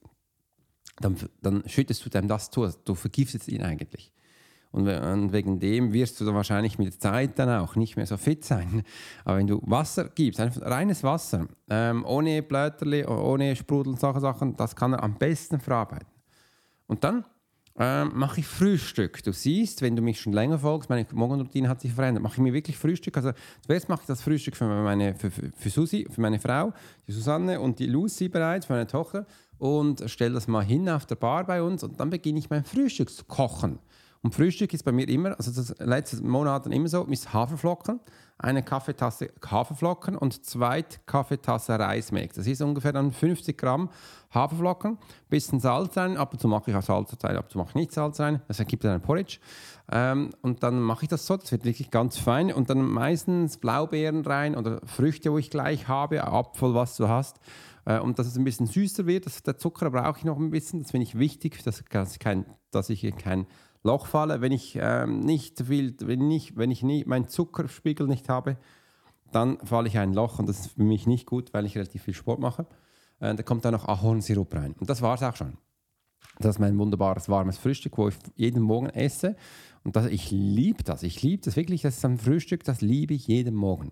dann, 1.00 1.16
dann 1.44 1.62
schüttest 1.68 2.04
du 2.04 2.10
dem 2.10 2.28
das 2.28 2.50
zu. 2.50 2.68
Du 2.86 2.96
vergiftest 2.96 3.50
ihn 3.50 3.62
eigentlich. 3.62 4.12
Und, 4.72 4.86
wegen 5.32 5.60
dem 5.60 5.94
wirst 5.94 6.20
du 6.20 6.26
dann 6.26 6.36
wahrscheinlich 6.36 6.78
mit 6.78 6.88
der 6.88 7.00
Zeit 7.00 7.40
dann 7.40 7.50
auch 7.50 7.76
nicht 7.76 7.96
mehr 7.96 8.06
so 8.06 8.18
fit 8.18 8.44
sein. 8.44 8.84
Aber 9.26 9.38
wenn 9.38 9.48
du 9.48 9.62
Wasser 9.66 10.10
gibst, 10.10 10.40
einfach 10.40 10.62
reines 10.62 11.04
Wasser, 11.04 11.48
ähm, 11.70 12.06
ohne 12.06 12.44
Blätterli, 12.44 13.06
ohne 13.06 13.56
Sprudel 13.56 13.94
und 13.94 14.00
solche 14.00 14.20
Sachen, 14.20 14.56
das 14.56 14.76
kann 14.76 14.94
er 14.94 15.04
am 15.04 15.16
besten 15.16 15.60
verarbeiten. 15.60 16.08
Und 16.86 17.04
dann 17.04 17.26
ähm, 17.80 18.12
mache 18.16 18.40
ich 18.40 18.48
Frühstück. 18.48 19.24
Du 19.24 19.32
siehst, 19.32 19.82
wenn 19.82 19.96
du 19.96 20.02
mich 20.02 20.20
schon 20.20 20.34
länger 20.34 20.58
folgst, 20.58 20.90
meine 20.90 21.06
Morgenroutine 21.14 21.70
hat 21.70 21.82
sich 21.82 21.94
verändert. 21.94 22.24
Mache 22.24 22.36
ich 22.36 22.42
mir 22.42 22.54
wirklich 22.54 22.78
Frühstück. 22.78 23.16
Also 23.18 23.32
zuerst 23.66 23.88
mache 23.88 24.02
ich 24.02 24.08
das 24.08 24.22
Frühstück 24.22 24.56
für 24.56 24.66
meine, 24.66 25.14
für, 25.16 25.30
für 25.30 25.70
Susi, 25.70 26.08
für 26.10 26.22
meine 26.22 26.40
Frau, 26.40 26.74
die 27.08 27.12
Susanne 27.12 27.60
und 27.60 27.78
die 27.78 27.86
Lucy 27.86 28.30
bereits, 28.30 28.66
für 28.66 28.74
meine 28.74 28.88
Tochter 28.88 29.28
und 29.60 30.10
stelle 30.10 30.34
das 30.34 30.48
mal 30.48 30.64
hin 30.64 30.90
auf 30.90 31.06
der 31.06 31.16
Bar 31.16 31.46
bei 31.46 31.62
uns 31.62 31.84
und 31.84 32.00
dann 32.00 32.10
beginne 32.10 32.40
ich 32.40 32.50
mein 32.50 32.64
Frühstück 32.64 33.10
zu 33.10 33.26
kochen. 33.26 33.80
Und 34.22 34.36
Frühstück 34.36 34.74
ist 34.74 34.84
bei 34.84 34.92
mir 34.92 35.08
immer, 35.08 35.38
also 35.38 35.52
das 35.52 35.76
letzte 35.80 36.24
Monat 36.24 36.68
immer 36.68 36.88
so, 36.88 37.04
mit 37.04 37.34
Haferflocken, 37.34 38.00
eine 38.40 38.64
Kaffeetasse 38.64 39.30
Haferflocken 39.46 40.16
und 40.16 40.46
zwei 40.46 40.84
Kaffeetasse 41.06 41.80
Reismilch. 41.80 42.34
Das 42.34 42.46
ist 42.46 42.62
ungefähr 42.62 42.94
dann 42.94 43.12
50 43.12 43.58
Gramm 43.58 43.90
Haferflocken, 44.34 44.98
bisschen 45.30 45.60
Salz 45.60 45.98
rein, 45.98 46.18
ab 46.18 46.34
und 46.34 46.40
zu 46.40 46.48
mache 46.48 46.70
ich 46.70 46.78
auch 46.78 46.84
Salz 46.84 47.16
rein, 47.24 47.38
ab 47.38 47.46
und 47.46 47.52
zu 47.52 47.58
mache 47.58 47.70
ich 47.70 47.76
nicht 47.76 47.92
Salz 47.92 48.20
rein, 48.20 48.42
das 48.48 48.60
ergibt 48.60 48.84
dann 48.84 48.92
ein 48.92 49.02
Porridge. 49.02 49.40
Ähm, 49.92 50.32
und 50.42 50.64
dann 50.64 50.82
mache 50.82 51.04
ich 51.04 51.10
das 51.10 51.26
so, 51.26 51.38
das 51.38 51.52
wird 51.52 51.66
wirklich 51.66 51.90
ganz 51.90 52.18
fein 52.18 52.52
und 52.52 52.70
dann 52.70 52.82
meistens 52.82 53.58
Blaubeeren 53.58 54.26
rein 54.26 54.56
oder 54.56 54.82
Früchte, 54.86 55.32
wo 55.32 55.38
ich 55.38 55.50
gleich 55.50 55.88
habe, 55.88 56.24
Apfel, 56.26 56.74
was 56.74 56.98
du 56.98 57.08
hast 57.08 57.40
äh, 57.86 58.00
und 58.00 58.20
dass 58.20 58.28
es 58.28 58.38
ein 58.38 58.44
bisschen 58.44 58.68
süßer 58.68 59.08
wird. 59.08 59.26
Das, 59.26 59.42
der 59.44 59.58
Zucker 59.58 59.90
brauche 59.90 60.20
ich 60.20 60.26
noch 60.26 60.38
ein 60.38 60.52
bisschen, 60.52 60.82
das 60.82 60.92
finde 60.92 61.06
ich 61.06 61.18
wichtig, 61.18 61.64
dass, 61.64 61.84
dass, 61.90 62.20
kein, 62.20 62.46
dass 62.72 62.90
ich 62.90 63.16
kein 63.18 63.48
Loch 63.84 64.08
falle, 64.08 64.42
wenn 64.42 64.52
ich 64.52 64.78
ähm, 64.82 65.20
nicht 65.20 65.62
viel, 65.62 65.96
wenn 66.02 66.30
ich, 66.32 66.58
wenn 66.58 66.72
ich 66.72 66.84
nie, 66.84 67.06
meinen 67.06 67.28
Zuckerspiegel 67.28 68.08
nicht 68.08 68.30
habe, 68.30 68.58
dann 69.32 69.58
falle 69.66 69.88
ich 69.88 69.96
in 69.96 70.02
ein 70.02 70.14
Loch 70.14 70.40
und 70.40 70.48
das 70.48 70.60
ist 70.60 70.72
für 70.74 70.84
mich 70.84 71.08
nicht 71.08 71.26
gut, 71.26 71.54
weil 71.54 71.66
ich 71.66 71.76
relativ 71.76 72.04
viel 72.04 72.14
Sport 72.14 72.40
mache. 72.40 72.66
Äh, 73.20 73.36
da 73.36 73.44
kommt 73.44 73.66
dann 73.66 73.74
noch 73.74 73.88
Ahornsirup 73.88 74.56
rein. 74.56 74.76
Und 74.80 74.90
das 74.90 75.02
war 75.02 75.16
es 75.16 75.24
auch 75.24 75.36
schon. 75.36 75.58
Das 76.40 76.56
ist 76.56 76.60
mein 76.60 76.78
wunderbares 76.78 77.30
warmes 77.30 77.58
Frühstück, 77.58 77.98
wo 77.98 78.10
ich 78.10 78.16
jeden 78.36 78.62
Morgen 78.62 78.90
esse. 78.90 79.36
Und 79.84 79.96
das, 79.96 80.06
ich 80.08 80.32
liebe 80.32 80.84
das. 80.84 81.04
Ich 81.04 81.22
liebe 81.22 81.44
das 81.44 81.56
wirklich. 81.56 81.82
Das 81.82 81.98
ist 81.98 82.06
ein 82.06 82.18
Frühstück, 82.18 82.64
das 82.64 82.82
liebe 82.82 83.14
ich 83.14 83.28
jeden 83.28 83.56
Morgen. 83.56 83.92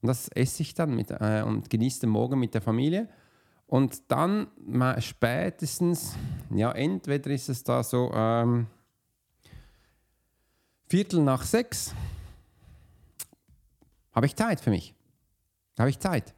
Und 0.00 0.08
das 0.08 0.28
esse 0.28 0.62
ich 0.62 0.74
dann 0.74 0.94
mit, 0.94 1.10
äh, 1.10 1.42
und 1.46 1.70
genieße 1.70 2.00
den 2.00 2.10
Morgen 2.10 2.38
mit 2.38 2.54
der 2.54 2.60
Familie. 2.60 3.08
Und 3.66 4.10
dann 4.10 4.48
mal 4.66 5.00
spätestens, 5.00 6.14
ja, 6.54 6.72
entweder 6.72 7.30
ist 7.30 7.48
es 7.48 7.64
da 7.64 7.82
so, 7.82 8.10
ähm, 8.14 8.66
Viertel 10.88 11.20
nach 11.20 11.42
sechs 11.42 11.94
habe 14.12 14.24
ich 14.24 14.34
Zeit 14.34 14.60
für 14.60 14.70
mich. 14.70 14.94
Habe 15.78 15.90
ich 15.90 15.98
Zeit. 15.98 16.34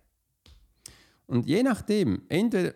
Und 1.28 1.46
je 1.46 1.62
nachdem, 1.62 2.22
entweder, 2.28 2.72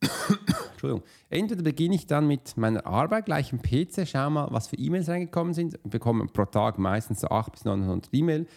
Entschuldigung, 0.70 1.04
entweder 1.28 1.62
beginne 1.62 1.94
ich 1.94 2.06
dann 2.06 2.26
mit 2.26 2.56
meiner 2.56 2.86
Arbeit 2.86 3.26
gleich 3.26 3.52
im 3.52 3.60
PC, 3.60 4.08
schau 4.08 4.30
mal, 4.30 4.48
was 4.50 4.68
für 4.68 4.76
E-Mails 4.76 5.10
reingekommen 5.10 5.52
sind, 5.52 5.74
ich 5.74 5.90
bekomme 5.90 6.26
pro 6.26 6.46
Tag 6.46 6.78
meistens 6.78 7.20
so 7.20 7.28
800 7.28 7.52
bis 7.52 7.64
900 7.66 8.08
E-Mails, 8.14 8.48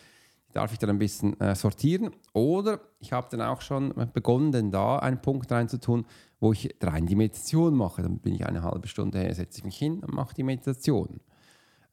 darf 0.54 0.72
ich 0.72 0.80
dann 0.80 0.92
ein 0.92 1.00
bisschen 1.00 1.38
äh, 1.42 1.54
sortieren. 1.54 2.12
Oder 2.32 2.80
ich 3.02 3.12
habe 3.12 3.28
dann 3.30 3.42
auch 3.42 3.60
schon 3.60 3.94
begonnen, 4.14 4.72
da 4.72 5.00
einen 5.00 5.22
Punkt 5.22 5.52
reinzutun, 5.52 6.06
wo 6.40 6.54
ich 6.54 6.74
rein 6.82 7.08
die 7.08 7.16
Meditation 7.16 7.76
mache. 7.76 8.02
Dann 8.02 8.20
bin 8.20 8.36
ich 8.36 8.46
eine 8.46 8.64
halbe 8.64 8.88
Stunde 8.88 9.20
her, 9.20 9.36
setze 9.36 9.60
ich 9.60 9.66
mich 9.66 9.78
hin 9.78 10.00
und 10.00 10.14
mache 10.14 10.34
die 10.34 10.44
Meditation. 10.44 11.20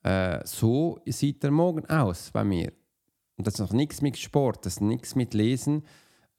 Äh, 0.08 0.40
so 0.46 1.02
sieht 1.04 1.42
der 1.42 1.50
Morgen 1.50 1.84
aus 1.84 2.30
bei 2.30 2.42
mir. 2.42 2.72
Und 3.36 3.46
das 3.46 3.54
ist 3.54 3.60
noch 3.60 3.72
nichts 3.72 4.00
mit 4.00 4.16
Sport, 4.16 4.64
das 4.64 4.74
ist 4.74 4.80
nichts 4.80 5.14
mit 5.14 5.34
Lesen. 5.34 5.82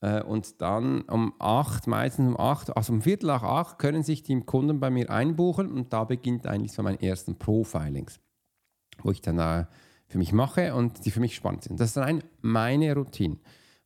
Äh, 0.02 0.24
und 0.24 0.60
dann 0.60 1.02
um 1.04 1.36
8, 1.38 1.86
meistens 1.86 2.30
um 2.30 2.40
8, 2.40 2.76
also 2.76 2.94
um 2.94 3.04
Viertel 3.04 3.28
nach 3.28 3.44
8 3.44 3.78
können 3.78 4.02
sich 4.02 4.24
die 4.24 4.40
Kunden 4.40 4.80
bei 4.80 4.90
mir 4.90 5.12
einbuchen 5.12 5.72
und 5.72 5.94
da 5.94 6.04
beginnt 6.04 6.48
eigentlich 6.48 6.72
so 6.72 6.82
mein 6.82 7.00
ersten 7.00 7.38
Profilings, 7.38 8.20
wo 9.04 9.12
ich 9.12 9.22
dann 9.22 9.38
äh, 9.38 9.66
für 10.08 10.18
mich 10.18 10.34
mache 10.34 10.74
und 10.74 11.06
die 11.06 11.12
für 11.12 11.20
mich 11.20 11.36
spannend 11.36 11.66
sind. 11.66 11.80
Das 11.80 11.92
ist 11.92 11.98
rein 11.98 12.24
meine 12.42 12.96
Routine. 12.96 13.38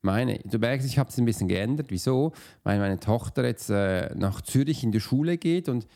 meine, 0.02 0.40
du 0.46 0.60
merkst, 0.60 0.88
ich 0.88 0.98
habe 0.98 1.10
es 1.10 1.18
ein 1.18 1.25
bisschen 1.25 1.50
geändert. 1.50 1.88
Wieso? 1.90 2.32
Weil 2.63 2.80
meine 2.80 3.02
Tochter 3.02 3.46
jetzt 3.46 3.70
äh, 3.70 4.16
nach 4.16 4.42
Zürich 4.42 4.82
in 4.82 4.94
die 4.94 5.02
Schule 5.02 5.38
geht 5.38 5.68
und 5.68 5.88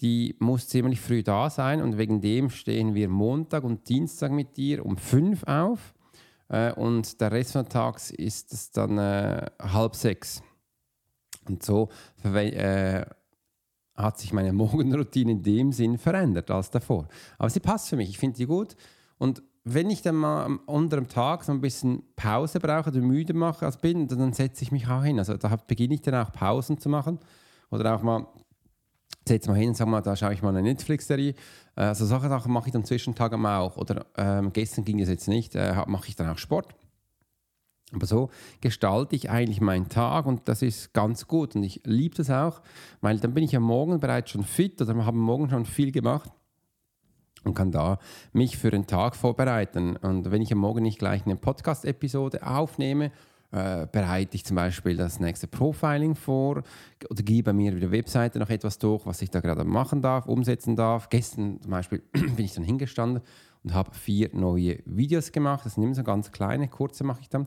die 0.00 0.36
muss 0.38 0.68
ziemlich 0.68 1.00
früh 1.00 1.22
da 1.22 1.50
sein 1.50 1.82
und 1.82 1.98
wegen 1.98 2.20
dem 2.20 2.50
stehen 2.50 2.94
wir 2.94 3.08
Montag 3.08 3.64
und 3.64 3.88
Dienstag 3.88 4.30
mit 4.30 4.56
ihr 4.58 4.84
um 4.84 4.96
fünf 4.96 5.44
auf 5.44 5.94
äh, 6.48 6.72
und 6.72 7.20
der 7.20 7.32
Rest 7.32 7.54
des 7.54 7.68
Tages 7.68 8.10
ist 8.10 8.52
es 8.52 8.70
dann 8.70 8.98
äh, 8.98 9.46
halb 9.60 9.96
sechs. 9.96 10.42
Und 11.48 11.62
so 11.62 11.88
äh, 12.22 13.04
hat 13.94 14.18
sich 14.18 14.32
meine 14.32 14.52
Morgenroutine 14.54 15.32
in 15.32 15.42
dem 15.42 15.72
Sinn 15.72 15.98
verändert 15.98 16.50
als 16.50 16.70
davor. 16.70 17.08
Aber 17.38 17.50
sie 17.50 17.60
passt 17.60 17.88
für 17.88 17.96
mich, 17.96 18.10
ich 18.10 18.18
finde 18.18 18.36
sie 18.36 18.46
gut 18.46 18.76
und 19.18 19.42
wenn 19.64 19.90
ich 19.90 20.00
dann 20.00 20.14
mal 20.14 20.58
unter 20.66 20.96
dem 20.96 21.08
Tag 21.08 21.44
so 21.44 21.52
ein 21.52 21.60
bisschen 21.60 22.02
Pause 22.16 22.58
brauche 22.58 22.90
oder 22.90 23.00
müde 23.00 23.34
mache 23.34 23.66
als 23.66 23.76
bin, 23.76 24.08
dann 24.08 24.32
setze 24.32 24.62
ich 24.62 24.72
mich 24.72 24.88
auch 24.88 25.02
hin. 25.02 25.18
Also 25.18 25.36
da 25.36 25.54
beginne 25.66 25.94
ich 25.94 26.00
dann 26.00 26.14
auch 26.14 26.32
Pausen 26.32 26.78
zu 26.78 26.88
machen 26.88 27.18
oder 27.70 27.94
auch 27.94 28.02
mal 28.02 28.26
setze 29.28 29.48
mal 29.48 29.56
hin 29.56 29.68
und 29.68 29.76
sage 29.76 29.90
mal, 29.90 30.00
da 30.00 30.16
schaue 30.16 30.32
ich 30.32 30.42
mal 30.42 30.50
eine 30.50 30.62
Netflix-Serie. 30.62 31.34
Äh, 31.76 31.94
solche 31.94 32.28
Sachen 32.28 32.52
mache 32.52 32.68
ich 32.68 32.72
dann 32.72 32.84
zwischentag 32.84 33.32
auch. 33.32 33.76
Oder 33.76 34.06
ähm, 34.16 34.52
gestern 34.52 34.84
ging 34.84 35.00
es 35.00 35.08
jetzt 35.08 35.28
nicht, 35.28 35.54
äh, 35.54 35.74
mache 35.86 36.08
ich 36.08 36.16
dann 36.16 36.28
auch 36.28 36.38
Sport. 36.38 36.74
Aber 37.92 38.06
so 38.06 38.30
gestalte 38.60 39.16
ich 39.16 39.30
eigentlich 39.30 39.60
meinen 39.60 39.88
Tag 39.88 40.26
und 40.26 40.46
das 40.48 40.62
ist 40.62 40.92
ganz 40.92 41.26
gut. 41.26 41.56
Und 41.56 41.62
ich 41.62 41.80
liebe 41.84 42.16
das 42.16 42.30
auch, 42.30 42.60
weil 43.00 43.18
dann 43.18 43.32
bin 43.32 43.44
ich 43.44 43.56
am 43.56 43.62
Morgen 43.62 43.98
bereits 44.00 44.30
schon 44.30 44.44
fit 44.44 44.80
oder 44.82 44.94
habe 44.96 45.08
am 45.08 45.18
Morgen 45.18 45.48
schon 45.48 45.64
viel 45.64 45.90
gemacht 45.90 46.30
und 47.44 47.54
kann 47.54 47.72
da 47.72 47.98
mich 48.32 48.58
für 48.58 48.70
den 48.70 48.86
Tag 48.86 49.16
vorbereiten. 49.16 49.96
Und 49.96 50.30
wenn 50.30 50.42
ich 50.42 50.52
am 50.52 50.58
Morgen 50.58 50.82
nicht 50.82 50.98
gleich 50.98 51.24
eine 51.24 51.36
Podcast-Episode 51.36 52.46
aufnehme, 52.46 53.10
äh, 53.50 53.86
bereite 53.90 54.34
ich 54.34 54.44
zum 54.44 54.56
Beispiel 54.56 54.96
das 54.96 55.20
nächste 55.20 55.46
Profiling 55.46 56.14
vor 56.14 56.62
oder 57.08 57.22
gehe 57.22 57.42
bei 57.42 57.52
mir 57.52 57.72
die 57.72 57.90
Webseite 57.90 58.38
noch 58.38 58.50
etwas 58.50 58.78
durch, 58.78 59.06
was 59.06 59.22
ich 59.22 59.30
da 59.30 59.40
gerade 59.40 59.64
machen 59.64 60.02
darf, 60.02 60.26
umsetzen 60.26 60.76
darf. 60.76 61.08
Gestern 61.08 61.60
zum 61.60 61.70
Beispiel 61.70 62.02
bin 62.12 62.44
ich 62.44 62.54
dann 62.54 62.64
hingestanden 62.64 63.22
und 63.64 63.74
habe 63.74 63.94
vier 63.94 64.30
neue 64.32 64.78
Videos 64.84 65.32
gemacht. 65.32 65.64
Das 65.64 65.74
sind 65.74 65.84
immer 65.84 65.94
so 65.94 66.04
ganz 66.04 66.30
kleine, 66.30 66.68
kurze 66.68 67.04
mache 67.04 67.22
ich 67.22 67.28
dann, 67.28 67.46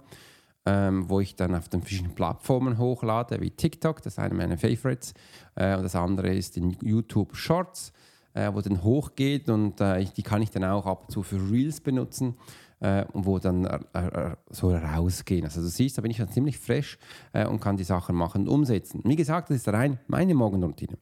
ähm, 0.65 1.10
wo 1.10 1.20
ich 1.20 1.36
dann 1.36 1.53
auf 1.55 1.70
den 1.70 1.81
verschiedenen 1.81 2.15
Plattformen 2.15 2.77
hochlade, 2.77 3.39
wie 3.41 3.51
TikTok, 3.51 4.01
das 4.01 4.13
ist 4.13 4.20
eine 4.20 4.34
meiner 4.34 4.58
Favorites, 4.58 5.13
äh, 5.55 5.75
und 5.75 5.84
das 5.84 5.96
andere 5.96 6.34
ist 6.34 6.58
in 6.58 6.72
YouTube 6.81 7.36
Shorts 7.36 7.93
äh, 8.34 8.51
wo 8.53 8.62
dann 8.62 8.84
hochgeht 8.84 9.50
und 9.50 9.81
äh, 9.81 10.05
die 10.05 10.24
kann 10.24 10.41
ich 10.41 10.51
dann 10.51 10.63
auch 10.63 10.86
ab 10.86 11.03
und 11.03 11.12
zu 11.12 11.24
für 11.24 11.38
Reels 11.51 11.81
benutzen 11.81 12.36
äh, 12.82 13.06
wo 13.14 13.40
dann 13.40 13.66
äh, 13.66 13.80
äh, 13.94 14.36
so 14.50 14.76
rausgehen. 14.76 15.46
Also 15.46 15.62
du 15.62 15.68
siehst, 15.68 15.98
da 15.98 16.02
bin 16.02 16.12
ich 16.12 16.18
dann 16.18 16.30
ziemlich 16.30 16.58
fresh 16.58 16.98
äh, 17.32 17.46
und 17.46 17.62
kann 17.62 17.78
die 17.78 17.84
Sachen 17.84 18.16
machen 18.16 18.42
und 18.42 18.50
umsetzen. 18.50 19.02
Wie 19.06 19.16
gesagt, 19.16 19.50
das 19.50 19.58
ist 19.58 19.70
rein 19.70 20.00
meine 20.08 20.34
Morgenroutine. 20.34 20.98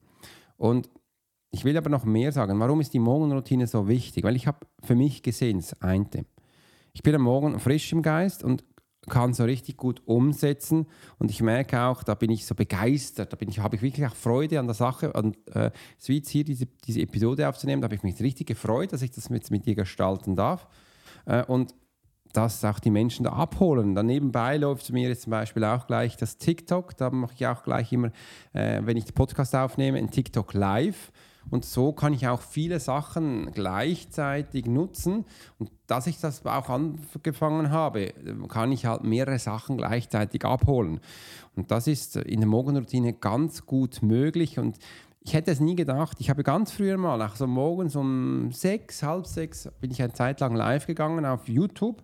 Und 0.58 0.90
ich 1.52 1.66
will 1.66 1.78
aber 1.78 1.90
noch 1.90 2.06
mehr 2.06 2.32
sagen, 2.32 2.60
warum 2.60 2.82
ist 2.82 2.94
die 2.94 3.00
Morgenroutine 3.00 3.66
so 3.66 3.88
wichtig? 3.88 4.24
Weil 4.24 4.36
ich 4.36 4.46
habe 4.46 4.60
für 4.84 4.96
mich 4.96 5.24
gesehen, 5.24 5.58
das 5.58 5.82
eine, 5.82 6.26
ich 6.94 7.02
bin 7.02 7.16
am 7.16 7.24
Morgen 7.24 7.60
frisch 7.60 7.92
im 7.94 8.02
Geist 8.02 8.44
und 8.44 8.64
kann 9.08 9.34
so 9.34 9.46
richtig 9.46 9.78
gut 9.78 10.02
umsetzen. 10.06 10.86
Und 11.18 11.32
ich 11.32 11.42
merke 11.42 11.82
auch, 11.82 12.04
da 12.04 12.14
bin 12.14 12.30
ich 12.30 12.46
so 12.46 12.56
begeistert, 12.56 13.34
da 13.34 13.38
ich, 13.40 13.60
habe 13.60 13.78
ich 13.78 13.82
wirklich 13.82 14.06
auch 14.06 14.16
Freude 14.16 14.60
an 14.60 14.68
der 14.68 14.76
Sache. 14.76 15.14
Und 15.14 15.38
äh, 15.56 15.72
es 15.98 16.10
wie 16.10 16.18
jetzt 16.18 16.30
hier 16.30 16.44
diese, 16.44 16.66
diese 16.66 17.02
Episode 17.02 17.48
aufzunehmen, 17.48 17.82
da 17.82 17.86
habe 17.86 17.96
ich 17.96 18.04
mich 18.04 18.20
richtig 18.20 18.48
gefreut, 18.48 18.92
dass 18.92 19.02
ich 19.02 19.12
das 19.12 19.30
mit, 19.30 19.50
mit 19.50 19.66
dir 19.66 19.76
gestalten 19.76 20.36
darf. 20.36 20.68
Äh, 21.30 21.44
und 21.46 21.76
dass 22.34 22.64
auch 22.64 22.80
die 22.80 22.92
Menschen 22.92 23.24
da 23.24 23.32
abholen. 23.32 23.96
Dann 23.96 24.06
nebenbei 24.06 24.58
läuft 24.58 24.92
mir 24.92 25.08
jetzt 25.10 25.24
zum 25.24 25.32
Beispiel 25.32 25.64
auch 25.64 25.88
gleich 25.88 26.16
das 26.18 26.38
TikTok. 26.38 26.96
Da 26.96 27.10
mache 27.10 27.34
ich 27.36 27.48
auch 27.48 27.64
gleich 27.64 27.92
immer, 27.92 28.12
äh, 28.54 28.82
wenn 28.84 28.98
ich 28.98 29.06
den 29.06 29.16
Podcast 29.16 29.56
aufnehme, 29.56 29.98
ein 29.98 30.12
TikTok 30.12 30.54
live. 30.54 31.12
Und 31.50 31.66
so 31.66 31.92
kann 31.94 32.14
ich 32.14 32.28
auch 32.28 32.42
viele 32.42 32.80
Sachen 32.80 33.52
gleichzeitig 33.52 34.66
nutzen. 34.68 35.26
Und 35.58 35.72
dass 35.88 36.06
ich 36.06 36.20
das 36.20 36.46
auch 36.46 36.70
angefangen 36.70 37.72
habe, 37.72 38.14
kann 38.48 38.72
ich 38.72 38.86
halt 38.86 39.04
mehrere 39.04 39.40
Sachen 39.40 39.78
gleichzeitig 39.78 40.46
abholen. 40.46 41.00
Und 41.56 41.72
das 41.72 41.88
ist 41.88 42.18
in 42.18 42.42
der 42.42 42.50
Morgenroutine 42.50 43.14
ganz 43.14 43.66
gut 43.66 44.04
möglich. 44.04 44.60
Und 44.60 44.78
ich 45.22 45.34
hätte 45.34 45.52
es 45.52 45.60
nie 45.60 45.76
gedacht. 45.76 46.18
Ich 46.20 46.30
habe 46.30 46.44
ganz 46.44 46.72
früher 46.72 46.98
mal, 46.98 47.22
auch 47.22 47.36
so 47.36 47.46
morgens 47.46 47.96
um 47.96 48.52
sechs, 48.52 49.04
halb 49.04 49.28
sechs, 49.28 49.70
bin 49.82 49.92
ich 49.92 50.02
eine 50.02 50.14
Zeit 50.14 50.40
lang 50.40 50.56
live 50.56 50.88
gegangen 50.88 51.26
auf 51.26 51.48
YouTube. 51.48 52.04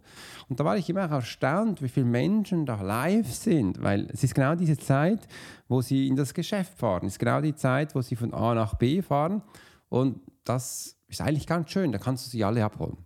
Und 0.50 0.60
da 0.60 0.66
war 0.66 0.78
ich 0.78 0.90
immer 0.90 1.10
erstaunt, 1.10 1.82
wie 1.82 1.88
viele 1.88 2.06
Menschen 2.06 2.66
da 2.66 2.82
live 2.82 3.34
sind, 3.34 3.82
weil 3.82 4.08
es 4.12 4.24
ist 4.24 4.36
genau 4.36 4.56
diese 4.56 4.78
Zeit, 4.78 5.28
wo 5.70 5.82
sie 5.82 6.08
in 6.08 6.18
das 6.18 6.34
Geschäft 6.34 6.78
fahren. 6.78 7.06
Es 7.06 7.14
ist 7.14 7.20
genau 7.20 7.40
die 7.40 7.56
Zeit, 7.56 7.96
wo 7.96 8.02
sie 8.02 8.18
von 8.18 8.34
A 8.34 8.54
nach 8.54 8.76
B 8.76 9.02
fahren. 9.02 9.42
Und 9.88 10.20
das 10.44 10.98
ist 11.08 11.22
eigentlich 11.22 11.48
ganz 11.48 11.72
schön, 11.72 11.94
da 11.94 11.98
kannst 11.98 12.26
du 12.26 12.30
sie 12.30 12.44
alle 12.44 12.66
abholen. 12.66 12.98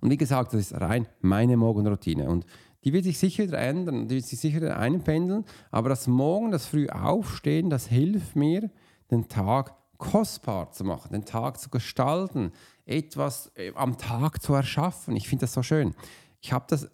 Und 0.00 0.10
wie 0.10 0.18
gesagt, 0.18 0.52
das 0.52 0.60
ist 0.60 0.80
rein 0.80 1.08
meine 1.20 1.56
Morgenroutine. 1.56 2.28
Und 2.28 2.44
die 2.84 2.92
wird 2.92 3.04
sich 3.04 3.18
sicher 3.18 3.44
wieder 3.44 3.58
ändern, 3.58 4.08
die 4.08 4.16
wird 4.16 4.26
sich 4.26 4.38
sicher 4.38 4.76
einpendeln, 4.76 5.44
aber 5.70 5.88
das 5.88 6.06
Morgen, 6.06 6.50
das 6.50 6.66
früh 6.66 6.88
Aufstehen, 6.88 7.70
das 7.70 7.86
hilft 7.86 8.36
mir, 8.36 8.70
den 9.10 9.28
Tag 9.28 9.74
kostbar 9.96 10.70
zu 10.70 10.84
machen, 10.84 11.12
den 11.12 11.24
Tag 11.24 11.58
zu 11.58 11.70
gestalten, 11.70 12.52
etwas 12.84 13.50
äh, 13.54 13.72
am 13.74 13.96
Tag 13.96 14.42
zu 14.42 14.52
erschaffen. 14.54 15.16
Ich 15.16 15.28
finde 15.28 15.44
das 15.44 15.54
so 15.54 15.62
schön. 15.62 15.94
Ich 16.40 16.52
habe 16.52 16.66
das 16.68 16.90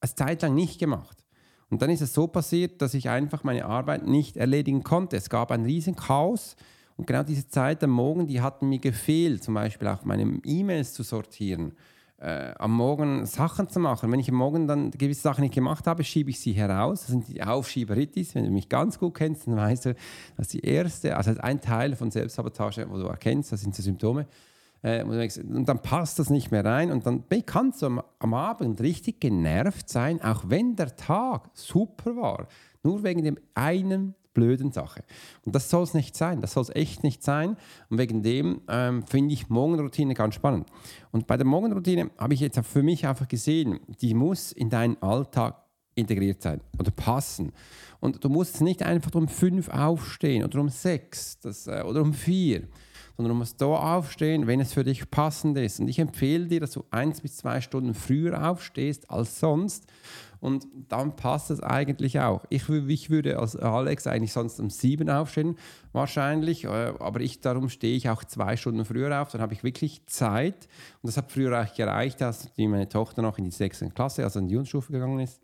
eine 0.00 0.14
Zeit 0.14 0.42
lang 0.42 0.54
nicht 0.54 0.80
gemacht. 0.80 1.24
Und 1.68 1.82
dann 1.82 1.90
ist 1.90 2.00
es 2.00 2.14
so 2.14 2.26
passiert, 2.26 2.80
dass 2.82 2.94
ich 2.94 3.08
einfach 3.08 3.44
meine 3.44 3.66
Arbeit 3.66 4.06
nicht 4.06 4.36
erledigen 4.36 4.82
konnte. 4.82 5.16
Es 5.16 5.30
gab 5.30 5.50
ein 5.50 5.64
riesen 5.64 5.96
Chaos. 5.96 6.56
Und 6.96 7.06
genau 7.06 7.22
diese 7.22 7.48
Zeit 7.48 7.82
am 7.84 7.90
Morgen, 7.90 8.26
die 8.26 8.40
hat 8.40 8.62
mir 8.62 8.78
gefehlt, 8.78 9.44
zum 9.44 9.54
Beispiel 9.54 9.88
auch 9.88 10.04
meine 10.04 10.40
E-Mails 10.44 10.94
zu 10.94 11.02
sortieren 11.02 11.74
äh, 12.18 12.52
am 12.58 12.72
Morgen 12.72 13.26
Sachen 13.26 13.68
zu 13.68 13.78
machen. 13.78 14.10
Wenn 14.10 14.20
ich 14.20 14.30
am 14.30 14.36
Morgen 14.36 14.66
dann 14.66 14.90
gewisse 14.90 15.20
Sachen 15.20 15.42
nicht 15.42 15.54
gemacht 15.54 15.86
habe, 15.86 16.02
schiebe 16.02 16.30
ich 16.30 16.40
sie 16.40 16.52
heraus. 16.52 17.00
Das 17.00 17.08
sind 17.08 17.28
die 17.28 17.42
Aufschieberitis. 17.42 18.34
Wenn 18.34 18.44
du 18.44 18.50
mich 18.50 18.68
ganz 18.68 18.98
gut 18.98 19.14
kennst, 19.14 19.46
dann 19.46 19.56
weißt 19.56 19.86
du, 19.86 19.94
dass 20.36 20.48
die 20.48 20.60
erste, 20.60 21.16
also 21.16 21.32
ein 21.38 21.60
Teil 21.60 21.94
von 21.94 22.10
Selbstsabotage, 22.10 22.86
wo 22.88 22.96
du 22.96 23.06
erkennst, 23.06 23.52
das 23.52 23.60
sind 23.60 23.76
die 23.76 23.82
Symptome. 23.82 24.26
Äh, 24.82 25.02
und 25.02 25.68
dann 25.68 25.82
passt 25.82 26.18
das 26.18 26.30
nicht 26.30 26.50
mehr 26.50 26.64
rein 26.64 26.90
und 26.90 27.06
dann 27.06 27.24
kannst 27.44 27.82
du 27.82 27.86
am, 27.86 28.02
am 28.18 28.34
Abend 28.34 28.80
richtig 28.80 29.20
genervt 29.20 29.88
sein, 29.88 30.22
auch 30.22 30.44
wenn 30.48 30.76
der 30.76 30.96
Tag 30.96 31.50
super 31.54 32.16
war. 32.16 32.48
Nur 32.82 33.02
wegen 33.02 33.24
dem 33.24 33.38
einen 33.54 34.14
blöden 34.36 34.70
Sache. 34.70 35.02
Und 35.44 35.54
das 35.54 35.70
soll 35.70 35.82
es 35.82 35.94
nicht 35.94 36.14
sein, 36.14 36.42
das 36.42 36.52
soll 36.52 36.62
es 36.62 36.76
echt 36.76 37.02
nicht 37.02 37.24
sein. 37.24 37.56
Und 37.88 37.98
wegen 37.98 38.22
dem 38.22 38.60
ähm, 38.68 39.02
finde 39.02 39.32
ich 39.32 39.48
Morgenroutine 39.48 40.12
ganz 40.12 40.34
spannend. 40.34 40.68
Und 41.10 41.26
bei 41.26 41.38
der 41.38 41.46
Morgenroutine 41.46 42.10
habe 42.18 42.34
ich 42.34 42.40
jetzt 42.40 42.60
für 42.60 42.82
mich 42.82 43.06
einfach 43.06 43.26
gesehen, 43.26 43.80
die 44.02 44.12
muss 44.12 44.52
in 44.52 44.68
deinen 44.68 45.00
Alltag 45.02 45.62
integriert 45.94 46.42
sein 46.42 46.60
oder 46.78 46.90
passen. 46.90 47.52
Und 47.98 48.22
du 48.22 48.28
musst 48.28 48.60
nicht 48.60 48.82
einfach 48.82 49.14
um 49.14 49.26
fünf 49.26 49.70
aufstehen 49.70 50.44
oder 50.44 50.60
um 50.60 50.68
sechs 50.68 51.40
das, 51.40 51.66
äh, 51.66 51.82
oder 51.82 52.02
um 52.02 52.12
vier, 52.12 52.68
sondern 53.16 53.30
du 53.30 53.38
musst 53.38 53.60
da 53.60 53.66
aufstehen, 53.66 54.46
wenn 54.46 54.60
es 54.60 54.72
für 54.72 54.84
dich 54.84 55.10
passend 55.10 55.56
ist. 55.58 55.80
Und 55.80 55.88
ich 55.88 55.98
empfehle 55.98 56.46
dir, 56.46 56.60
dass 56.60 56.72
du 56.72 56.84
eins 56.90 57.20
bis 57.20 57.36
zwei 57.36 57.60
Stunden 57.60 57.94
früher 57.94 58.50
aufstehst 58.50 59.10
als 59.10 59.40
sonst 59.40 59.86
und 60.40 60.66
dann 60.88 61.16
passt 61.16 61.50
es 61.50 61.62
eigentlich 61.62 62.20
auch. 62.20 62.44
Ich, 62.50 62.68
ich 62.68 63.10
würde 63.10 63.38
als 63.38 63.56
Alex 63.56 64.06
eigentlich 64.06 64.32
sonst 64.32 64.60
um 64.60 64.70
sieben 64.70 65.08
aufstehen, 65.08 65.56
wahrscheinlich, 65.92 66.64
äh, 66.64 66.68
aber 66.98 67.20
ich, 67.20 67.40
darum 67.40 67.68
stehe 67.68 67.96
ich 67.96 68.08
auch 68.10 68.22
zwei 68.24 68.56
Stunden 68.56 68.84
früher 68.84 69.20
auf, 69.20 69.30
dann 69.30 69.40
habe 69.40 69.54
ich 69.54 69.64
wirklich 69.64 70.04
Zeit. 70.06 70.68
Und 71.02 71.08
das 71.08 71.16
hat 71.16 71.32
früher 71.32 71.60
auch 71.60 71.74
gereicht, 71.74 72.22
als 72.22 72.50
meine 72.56 72.88
Tochter 72.88 73.22
noch 73.22 73.38
in 73.38 73.44
die 73.44 73.50
sechste 73.50 73.88
Klasse, 73.90 74.24
also 74.24 74.38
in 74.38 74.48
die 74.48 74.54
Jungsstufe 74.54 74.92
gegangen 74.92 75.20
ist. 75.20 75.40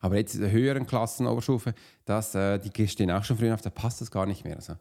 Aber 0.00 0.16
jetzt 0.16 0.34
in 0.34 0.40
der 0.40 0.50
höheren 0.50 0.86
Klassen, 0.86 1.28
Oberstufe, 1.28 1.74
das, 2.04 2.34
äh, 2.34 2.58
die 2.58 2.88
stehen 2.88 3.10
auch 3.12 3.22
schon 3.22 3.38
früher 3.38 3.54
auf, 3.54 3.60
da 3.60 3.70
passt 3.70 4.00
das 4.00 4.10
gar 4.10 4.26
nicht 4.26 4.44
mehr. 4.44 4.56
Also, 4.56 4.74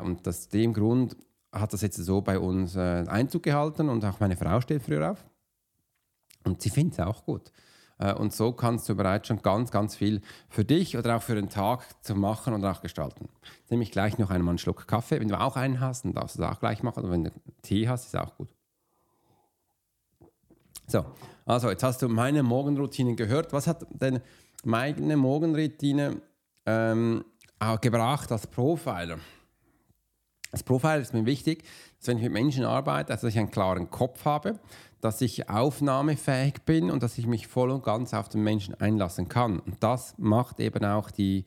und 0.00 0.26
aus 0.26 0.48
dem 0.48 0.72
Grund 0.72 1.16
hat 1.52 1.72
das 1.72 1.82
jetzt 1.82 1.96
so 1.96 2.20
bei 2.20 2.38
uns 2.38 2.76
äh, 2.76 3.04
Einzug 3.08 3.42
gehalten 3.42 3.88
und 3.88 4.04
auch 4.04 4.20
meine 4.20 4.36
Frau 4.36 4.60
steht 4.60 4.82
früher 4.82 5.12
auf. 5.12 5.24
Und 6.44 6.62
sie 6.62 6.70
findet 6.70 6.98
es 6.98 7.04
auch 7.04 7.24
gut. 7.24 7.52
Äh, 7.98 8.14
und 8.14 8.32
so 8.32 8.52
kannst 8.52 8.88
du 8.88 8.94
bereits 8.94 9.28
schon 9.28 9.42
ganz, 9.42 9.70
ganz 9.70 9.96
viel 9.96 10.20
für 10.48 10.64
dich 10.64 10.96
oder 10.96 11.16
auch 11.16 11.22
für 11.22 11.34
den 11.34 11.48
Tag 11.48 11.84
zu 12.04 12.14
machen 12.14 12.54
und 12.54 12.64
auch 12.64 12.82
gestalten. 12.82 13.28
Nehme 13.70 13.82
ich 13.82 13.90
gleich 13.90 14.18
noch 14.18 14.30
einmal 14.30 14.52
einen 14.52 14.58
Schluck 14.58 14.86
Kaffee. 14.86 15.20
Wenn 15.20 15.28
du 15.28 15.40
auch 15.40 15.56
einen 15.56 15.80
hast, 15.80 16.04
dann 16.04 16.12
darfst 16.12 16.36
du 16.36 16.42
das 16.42 16.52
auch 16.52 16.60
gleich 16.60 16.82
machen. 16.82 17.02
Oder 17.02 17.12
wenn 17.12 17.24
du 17.24 17.30
Tee 17.62 17.88
hast, 17.88 18.06
ist 18.06 18.16
auch 18.16 18.36
gut. 18.36 18.48
So, 20.86 21.04
also 21.46 21.70
jetzt 21.70 21.82
hast 21.82 22.02
du 22.02 22.08
meine 22.08 22.42
Morgenroutine 22.42 23.16
gehört. 23.16 23.52
Was 23.52 23.66
hat 23.66 23.86
denn 23.90 24.20
meine 24.64 25.16
Morgenroutine 25.16 26.20
ähm, 26.64 27.24
gebracht 27.80 28.30
als 28.30 28.46
Profiler? 28.46 29.18
Als 30.52 30.62
Profiler 30.62 30.98
ist 30.98 31.12
mir 31.12 31.26
wichtig, 31.26 31.64
dass 31.98 32.08
wenn 32.08 32.18
ich 32.18 32.24
mit 32.24 32.32
Menschen 32.32 32.64
arbeite, 32.64 33.12
dass 33.12 33.24
ich 33.24 33.38
einen 33.38 33.50
klaren 33.50 33.90
Kopf 33.90 34.24
habe, 34.24 34.58
dass 35.00 35.20
ich 35.20 35.48
aufnahmefähig 35.48 36.62
bin 36.64 36.90
und 36.90 37.02
dass 37.02 37.18
ich 37.18 37.26
mich 37.26 37.46
voll 37.46 37.70
und 37.70 37.84
ganz 37.84 38.14
auf 38.14 38.28
den 38.28 38.42
Menschen 38.42 38.74
einlassen 38.74 39.28
kann. 39.28 39.58
Und 39.60 39.82
das 39.82 40.14
macht 40.18 40.60
eben 40.60 40.84
auch 40.84 41.10
die, 41.10 41.44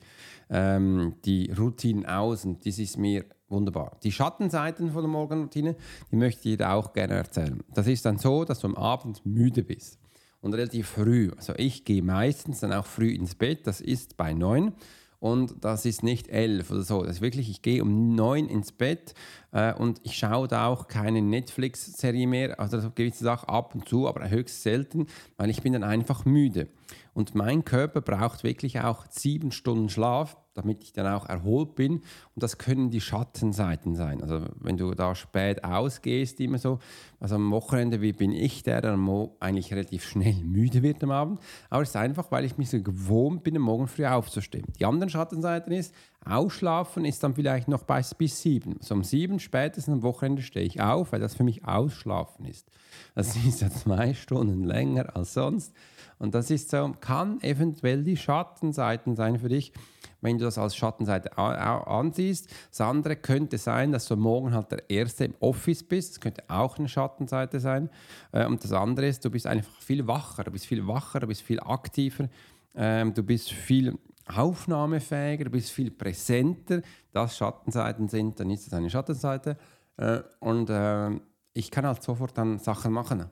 ähm, 0.48 1.16
die 1.24 1.52
Routinen 1.52 2.06
aus 2.06 2.44
und 2.44 2.64
das 2.66 2.78
ist 2.78 2.96
mir 2.96 3.24
wunderbar. 3.48 3.96
Die 4.02 4.12
Schattenseiten 4.12 4.92
von 4.92 5.02
der 5.02 5.10
Morgenroutine, 5.10 5.76
die 6.10 6.16
möchte 6.16 6.48
ich 6.48 6.56
dir 6.56 6.70
auch 6.70 6.92
gerne 6.92 7.14
erzählen. 7.14 7.62
Das 7.74 7.86
ist 7.86 8.04
dann 8.04 8.18
so, 8.18 8.44
dass 8.44 8.60
du 8.60 8.68
am 8.68 8.76
Abend 8.76 9.24
müde 9.26 9.62
bist 9.62 9.98
und 10.40 10.54
relativ 10.54 10.88
früh. 10.88 11.30
Also 11.36 11.54
ich 11.56 11.84
gehe 11.84 12.02
meistens 12.02 12.60
dann 12.60 12.72
auch 12.72 12.86
früh 12.86 13.12
ins 13.12 13.34
Bett, 13.34 13.66
das 13.66 13.80
ist 13.80 14.16
bei 14.16 14.32
neun 14.32 14.72
und 15.20 15.54
das 15.60 15.84
ist 15.84 16.02
nicht 16.02 16.28
elf 16.28 16.70
oder 16.70 16.82
so. 16.82 17.02
Das 17.02 17.16
ist 17.16 17.20
wirklich, 17.20 17.50
ich 17.50 17.62
gehe 17.62 17.82
um 17.82 18.14
neun 18.14 18.48
ins 18.48 18.72
Bett 18.72 19.14
äh, 19.52 19.72
und 19.74 20.00
ich 20.02 20.16
schaue 20.16 20.48
da 20.48 20.66
auch 20.66 20.88
keine 20.88 21.22
Netflix-Serie 21.22 22.26
mehr, 22.26 22.58
also 22.58 22.90
gewisse 22.94 23.24
Sachen 23.24 23.48
ab 23.48 23.74
und 23.74 23.88
zu, 23.88 24.08
aber 24.08 24.28
höchst 24.28 24.62
selten, 24.62 25.06
weil 25.36 25.50
ich 25.50 25.62
bin 25.62 25.74
dann 25.74 25.84
einfach 25.84 26.24
müde. 26.24 26.68
Und 27.12 27.34
mein 27.34 27.64
Körper 27.64 28.00
braucht 28.00 28.44
wirklich 28.44 28.80
auch 28.80 29.04
sieben 29.10 29.52
Stunden 29.52 29.90
Schlaf, 29.90 30.36
damit 30.54 30.82
ich 30.82 30.92
dann 30.92 31.06
auch 31.06 31.28
erholt 31.28 31.74
bin. 31.74 31.94
Und 31.94 32.42
das 32.42 32.58
können 32.58 32.90
die 32.90 33.00
Schattenseiten 33.00 33.94
sein. 33.94 34.22
Also 34.22 34.46
wenn 34.58 34.76
du 34.76 34.94
da 34.94 35.14
spät 35.14 35.64
ausgehst, 35.64 36.40
immer 36.40 36.58
so, 36.58 36.78
also 37.20 37.36
am 37.36 37.50
Wochenende, 37.50 38.00
wie 38.00 38.12
bin 38.12 38.32
ich 38.32 38.62
der, 38.62 38.80
der 38.80 38.98
eigentlich 39.40 39.72
relativ 39.72 40.04
schnell 40.04 40.34
müde 40.44 40.82
wird 40.82 41.02
am 41.02 41.10
Abend. 41.10 41.40
Aber 41.68 41.82
es 41.82 41.90
ist 41.90 41.96
einfach, 41.96 42.30
weil 42.30 42.44
ich 42.44 42.58
mich 42.58 42.70
so 42.70 42.82
gewohnt 42.82 43.42
bin, 43.44 43.56
am 43.56 43.62
Morgen 43.62 43.86
früh 43.86 44.06
aufzustehen. 44.06 44.66
Die 44.78 44.84
anderen 44.84 45.10
Schattenseiten 45.10 45.72
ist, 45.72 45.94
Ausschlafen 46.24 47.04
ist 47.04 47.22
dann 47.22 47.34
vielleicht 47.34 47.68
noch 47.68 47.84
bis, 47.84 48.14
bis 48.14 48.42
sieben. 48.42 48.76
So 48.80 48.94
um 48.94 49.04
sieben 49.04 49.40
spätestens 49.40 49.94
am 49.94 50.02
Wochenende 50.02 50.42
stehe 50.42 50.66
ich 50.66 50.80
auf, 50.80 51.12
weil 51.12 51.20
das 51.20 51.34
für 51.34 51.44
mich 51.44 51.64
Ausschlafen 51.64 52.44
ist. 52.44 52.70
Das 53.14 53.36
ist 53.46 53.62
ja 53.62 53.70
zwei 53.70 54.14
Stunden 54.14 54.64
länger 54.64 55.16
als 55.16 55.32
sonst. 55.32 55.74
Und 56.18 56.34
das 56.34 56.50
ist 56.50 56.70
so, 56.70 56.92
kann 57.00 57.40
eventuell 57.40 58.04
die 58.04 58.16
Schattenseiten 58.16 59.16
sein 59.16 59.38
für 59.38 59.48
dich, 59.48 59.72
wenn 60.20 60.38
du 60.38 60.44
das 60.44 60.58
als 60.58 60.76
Schattenseite 60.76 61.36
ansiehst. 61.38 62.50
Das 62.70 62.80
andere 62.80 63.16
könnte 63.16 63.58
sein, 63.58 63.92
dass 63.92 64.06
du 64.06 64.16
morgen 64.16 64.54
halt 64.54 64.70
der 64.70 64.90
Erste 64.90 65.24
im 65.24 65.34
Office 65.40 65.82
bist. 65.82 66.12
Das 66.12 66.20
könnte 66.20 66.44
auch 66.48 66.78
eine 66.78 66.88
Schattenseite 66.88 67.60
sein. 67.60 67.90
Äh, 68.32 68.46
und 68.46 68.62
das 68.62 68.72
andere 68.72 69.06
ist, 69.06 69.24
du 69.24 69.30
bist 69.30 69.46
einfach 69.46 69.80
viel 69.80 70.06
wacher. 70.06 70.44
Du 70.44 70.50
bist 70.50 70.66
viel 70.66 70.86
wacher, 70.86 71.20
du 71.20 71.26
bist 71.26 71.42
viel 71.42 71.60
aktiver. 71.60 72.28
Ähm, 72.74 73.14
du 73.14 73.22
bist 73.22 73.50
viel 73.50 73.98
aufnahmefähiger, 74.26 75.44
du 75.44 75.50
bist 75.50 75.70
viel 75.70 75.90
präsenter. 75.90 76.82
Das 77.12 77.36
Schattenseiten 77.36 78.08
sind, 78.08 78.38
dann 78.38 78.50
ist 78.50 78.66
es 78.66 78.72
eine 78.72 78.90
Schattenseite. 78.90 79.56
Äh, 79.96 80.20
und 80.38 80.70
äh, 80.70 81.10
ich 81.52 81.70
kann 81.70 81.86
halt 81.86 82.02
sofort 82.02 82.36
dann 82.38 82.58
Sachen 82.58 82.92
machen. 82.92 83.26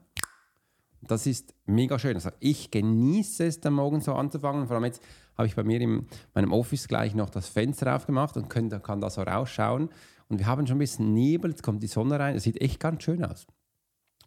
Das 1.00 1.26
ist 1.26 1.54
mega 1.66 1.98
schön. 1.98 2.16
Also 2.16 2.30
ich 2.40 2.70
genieße 2.70 3.46
es, 3.46 3.60
dann 3.60 3.74
morgen 3.74 4.00
so 4.00 4.14
anzufangen. 4.14 4.66
Vor 4.66 4.76
allem 4.76 4.84
jetzt 4.84 5.02
habe 5.38 5.46
ich 5.46 5.54
bei 5.54 5.62
mir 5.62 5.80
in 5.80 6.06
meinem 6.34 6.52
Office 6.52 6.88
gleich 6.88 7.14
noch 7.14 7.30
das 7.30 7.48
Fenster 7.48 7.94
aufgemacht 7.94 8.36
und 8.36 8.50
können, 8.50 8.82
kann 8.82 9.00
da 9.00 9.08
so 9.08 9.22
rausschauen. 9.22 9.88
Und 10.28 10.38
wir 10.38 10.46
haben 10.46 10.66
schon 10.66 10.76
ein 10.76 10.80
bisschen 10.80 11.14
Nebel, 11.14 11.52
jetzt 11.52 11.62
kommt 11.62 11.82
die 11.82 11.86
Sonne 11.86 12.18
rein. 12.18 12.36
Es 12.36 12.42
sieht 12.42 12.60
echt 12.60 12.80
ganz 12.80 13.04
schön 13.04 13.24
aus. 13.24 13.46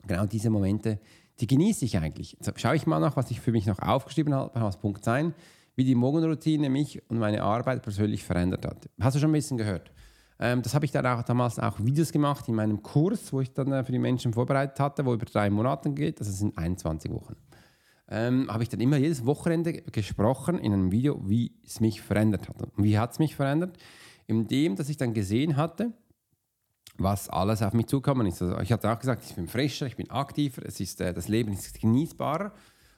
Genau 0.08 0.26
diese 0.26 0.50
Momente, 0.50 1.00
die 1.40 1.48
genieße 1.48 1.86
ich 1.86 1.98
eigentlich. 1.98 2.38
Jetzt 2.40 2.60
schaue 2.60 2.76
ich 2.76 2.88
mal 2.88 3.00
nach, 3.00 3.18
was 3.18 3.30
ich 3.30 3.42
für 3.42 3.52
mich 3.52 3.66
noch 3.66 3.80
aufgeschrieben 3.80 4.34
habe 4.34 4.60
als 4.60 4.78
Punkt 4.78 5.04
sein, 5.04 5.36
wie 5.76 5.84
die 5.84 5.96
Morgenroutine 5.96 6.70
mich 6.70 7.02
und 7.10 7.20
meine 7.20 7.44
Arbeit 7.44 7.84
persönlich 7.84 8.24
verändert 8.24 8.66
hat. 8.66 8.90
Hast 9.00 9.16
du 9.16 9.20
schon 9.20 9.30
ein 9.30 9.34
bisschen 9.34 9.58
gehört? 9.58 9.92
Ähm, 10.40 10.62
das 10.62 10.74
habe 10.74 10.86
ich 10.86 10.92
dann 10.92 11.06
auch 11.06 11.22
damals 11.24 11.60
auch 11.60 11.80
Videos 11.80 12.12
gemacht 12.12 12.48
in 12.48 12.56
meinem 12.56 12.82
Kurs, 12.82 13.32
wo 13.32 13.42
ich 13.42 13.54
dann 13.54 13.72
äh, 13.72 13.84
für 13.84 13.92
die 13.92 14.00
Menschen 14.00 14.34
vorbereitet 14.34 14.80
hatte, 14.80 15.06
wo 15.06 15.14
über 15.14 15.26
drei 15.26 15.50
Monate 15.50 15.92
geht, 15.92 16.20
also 16.20 16.32
sind 16.32 16.58
21 16.58 17.12
Wochen. 17.12 17.36
Ähm, 18.14 18.52
habe 18.52 18.62
ich 18.62 18.68
dann 18.68 18.82
immer 18.82 18.98
jedes 18.98 19.26
Wochenende 19.26 19.72
gesprochen 19.72 20.60
in 20.60 20.74
einem 20.74 20.92
Video, 20.92 21.22
wie 21.30 21.54
es 21.66 21.80
mich 21.80 22.02
verändert 22.02 22.50
hat. 22.50 22.62
Und 22.62 22.84
wie 22.84 23.00
hat 23.00 23.14
es 23.14 23.20
mich 23.20 23.38
verändert? 23.38 23.78
Indem, 24.28 24.76
dass 24.76 24.90
ich 24.90 24.98
dann 24.98 25.14
gesehen 25.14 25.56
hatte, 25.56 25.94
was 26.98 27.30
alles 27.30 27.62
auf 27.62 27.72
mich 27.74 27.88
zukommen 27.88 28.28
ist. 28.28 28.42
Also 28.42 28.60
ich 28.60 28.74
hatte 28.74 28.92
auch 28.92 29.00
gesagt, 29.00 29.24
ich 29.26 29.34
bin 29.34 29.48
frischer, 29.48 29.88
ich 29.88 29.96
bin 29.96 30.10
aktiver, 30.10 30.62
es 30.66 30.82
ist, 30.82 31.00
äh, 31.00 31.14
das 31.14 31.30
Leben 31.30 31.54
ist 31.54 31.80
genießbarer. 31.80 32.52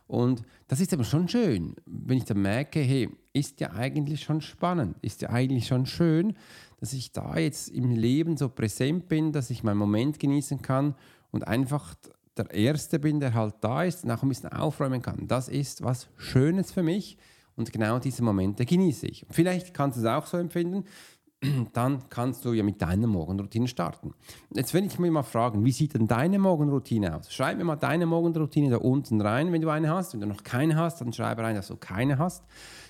Und 0.08 0.42
das 0.68 0.80
ist 0.80 0.92
aber 0.94 1.04
schon 1.04 1.28
schön, 1.28 1.76
wenn 1.86 2.18
ich 2.18 2.26
dann 2.26 2.42
merke, 2.42 2.80
hey, 2.80 3.10
ist 3.34 3.60
ja 3.62 3.72
eigentlich 3.72 4.24
schon 4.24 4.42
spannend, 4.42 4.98
ist 5.02 5.22
ja 5.22 5.30
eigentlich 5.30 5.68
schon 5.68 5.86
schön, 5.86 6.36
dass 6.80 6.94
ich 6.94 7.12
da 7.12 7.38
jetzt 7.38 7.70
im 7.70 7.92
Leben 7.92 8.36
so 8.36 8.50
präsent 8.50 9.08
bin, 9.08 9.32
dass 9.32 9.52
ich 9.52 9.64
meinen 9.64 9.78
Moment 9.78 10.20
genießen 10.20 10.62
kann 10.62 10.96
und 11.32 11.48
einfach 11.48 11.96
der 12.38 12.52
Erste 12.52 13.00
bin, 13.00 13.20
der 13.20 13.34
halt 13.34 13.56
da 13.62 13.84
ist 13.84 14.04
und 14.04 14.12
auch 14.12 14.24
ein 14.24 14.30
bisschen 14.30 14.52
aufräumen 14.52 15.02
kann. 15.02 15.28
Das 15.28 15.50
ist 15.50 15.84
was 15.84 16.10
Schönes 16.18 16.72
für 16.72 16.84
mich 16.84 17.18
und 17.56 17.72
genau 17.72 18.00
diese 18.00 18.24
Momente 18.24 18.66
genieße 18.66 19.08
ich. 19.08 19.26
Vielleicht 19.30 19.74
kannst 19.74 19.98
du 19.98 20.02
es 20.02 20.08
auch 20.08 20.26
so 20.26 20.38
empfinden, 20.38 20.86
dann 21.74 22.10
kannst 22.10 22.46
du 22.46 22.54
ja 22.54 22.64
mit 22.64 22.82
deiner 22.82 23.08
Morgenroutine 23.08 23.68
starten. 23.68 24.14
Jetzt 24.54 24.74
will 24.74 24.86
ich 24.86 24.98
mich 25.00 25.12
mal 25.12 25.24
fragen, 25.24 25.64
wie 25.64 25.72
sieht 25.72 25.94
denn 25.94 26.08
deine 26.08 26.40
Morgenroutine 26.40 27.16
aus? 27.16 27.32
Schreib 27.32 27.58
mir 27.58 27.66
mal 27.66 27.76
deine 27.76 28.06
Morgenroutine 28.06 28.70
da 28.70 28.78
unten 28.78 29.22
rein, 29.22 29.52
wenn 29.52 29.62
du 29.62 29.70
eine 29.70 29.90
hast. 29.90 30.14
Wenn 30.14 30.22
du 30.22 30.28
noch 30.28 30.44
keine 30.44 30.76
hast, 30.76 31.02
dann 31.02 31.14
schreibe 31.14 31.44
rein, 31.44 31.56
dass 31.56 31.68
du 31.68 31.76
keine 31.76 32.18
hast. 32.18 32.44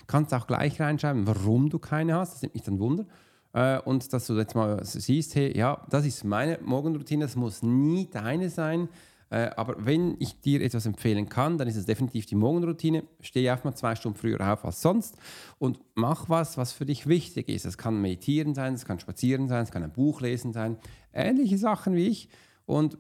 Kannst 0.07 0.33
auch 0.33 0.47
gleich 0.47 0.79
reinschreiben, 0.79 1.27
warum 1.27 1.69
du 1.69 1.79
keine 1.79 2.15
hast. 2.15 2.35
Das 2.35 2.41
nimmt 2.41 2.53
mich 2.53 2.63
dann 2.63 2.79
Wunder 2.79 3.05
äh, 3.53 3.79
und 3.79 4.11
dass 4.11 4.27
du 4.27 4.37
jetzt 4.37 4.55
mal 4.55 4.83
siehst, 4.83 5.35
hey, 5.35 5.57
ja, 5.57 5.81
das 5.89 6.05
ist 6.05 6.23
meine 6.23 6.59
Morgenroutine, 6.61 7.25
das 7.25 7.35
muss 7.35 7.63
nie 7.63 8.09
deine 8.09 8.49
sein. 8.49 8.89
Äh, 9.29 9.49
aber 9.55 9.85
wenn 9.85 10.15
ich 10.19 10.39
dir 10.41 10.61
etwas 10.61 10.85
empfehlen 10.85 11.29
kann, 11.29 11.57
dann 11.57 11.67
ist 11.67 11.75
es 11.75 11.85
definitiv 11.85 12.25
die 12.25 12.35
Morgenroutine. 12.35 13.03
Stehe 13.21 13.53
auf 13.53 13.63
mal 13.63 13.75
zwei 13.75 13.95
Stunden 13.95 14.17
früher 14.17 14.39
auf 14.41 14.65
als 14.65 14.81
sonst 14.81 15.17
und 15.59 15.79
mach 15.95 16.29
was, 16.29 16.57
was 16.57 16.71
für 16.71 16.85
dich 16.85 17.07
wichtig 17.07 17.49
ist. 17.49 17.65
Es 17.65 17.77
kann 17.77 18.01
meditieren 18.01 18.53
sein, 18.53 18.73
es 18.73 18.85
kann 18.85 18.99
spazieren 18.99 19.47
sein, 19.47 19.63
es 19.63 19.71
kann 19.71 19.83
ein 19.83 19.91
Buch 19.91 20.21
lesen 20.21 20.53
sein, 20.53 20.77
ähnliche 21.13 21.57
Sachen 21.57 21.95
wie 21.95 22.07
ich. 22.07 22.29
Und 22.65 22.97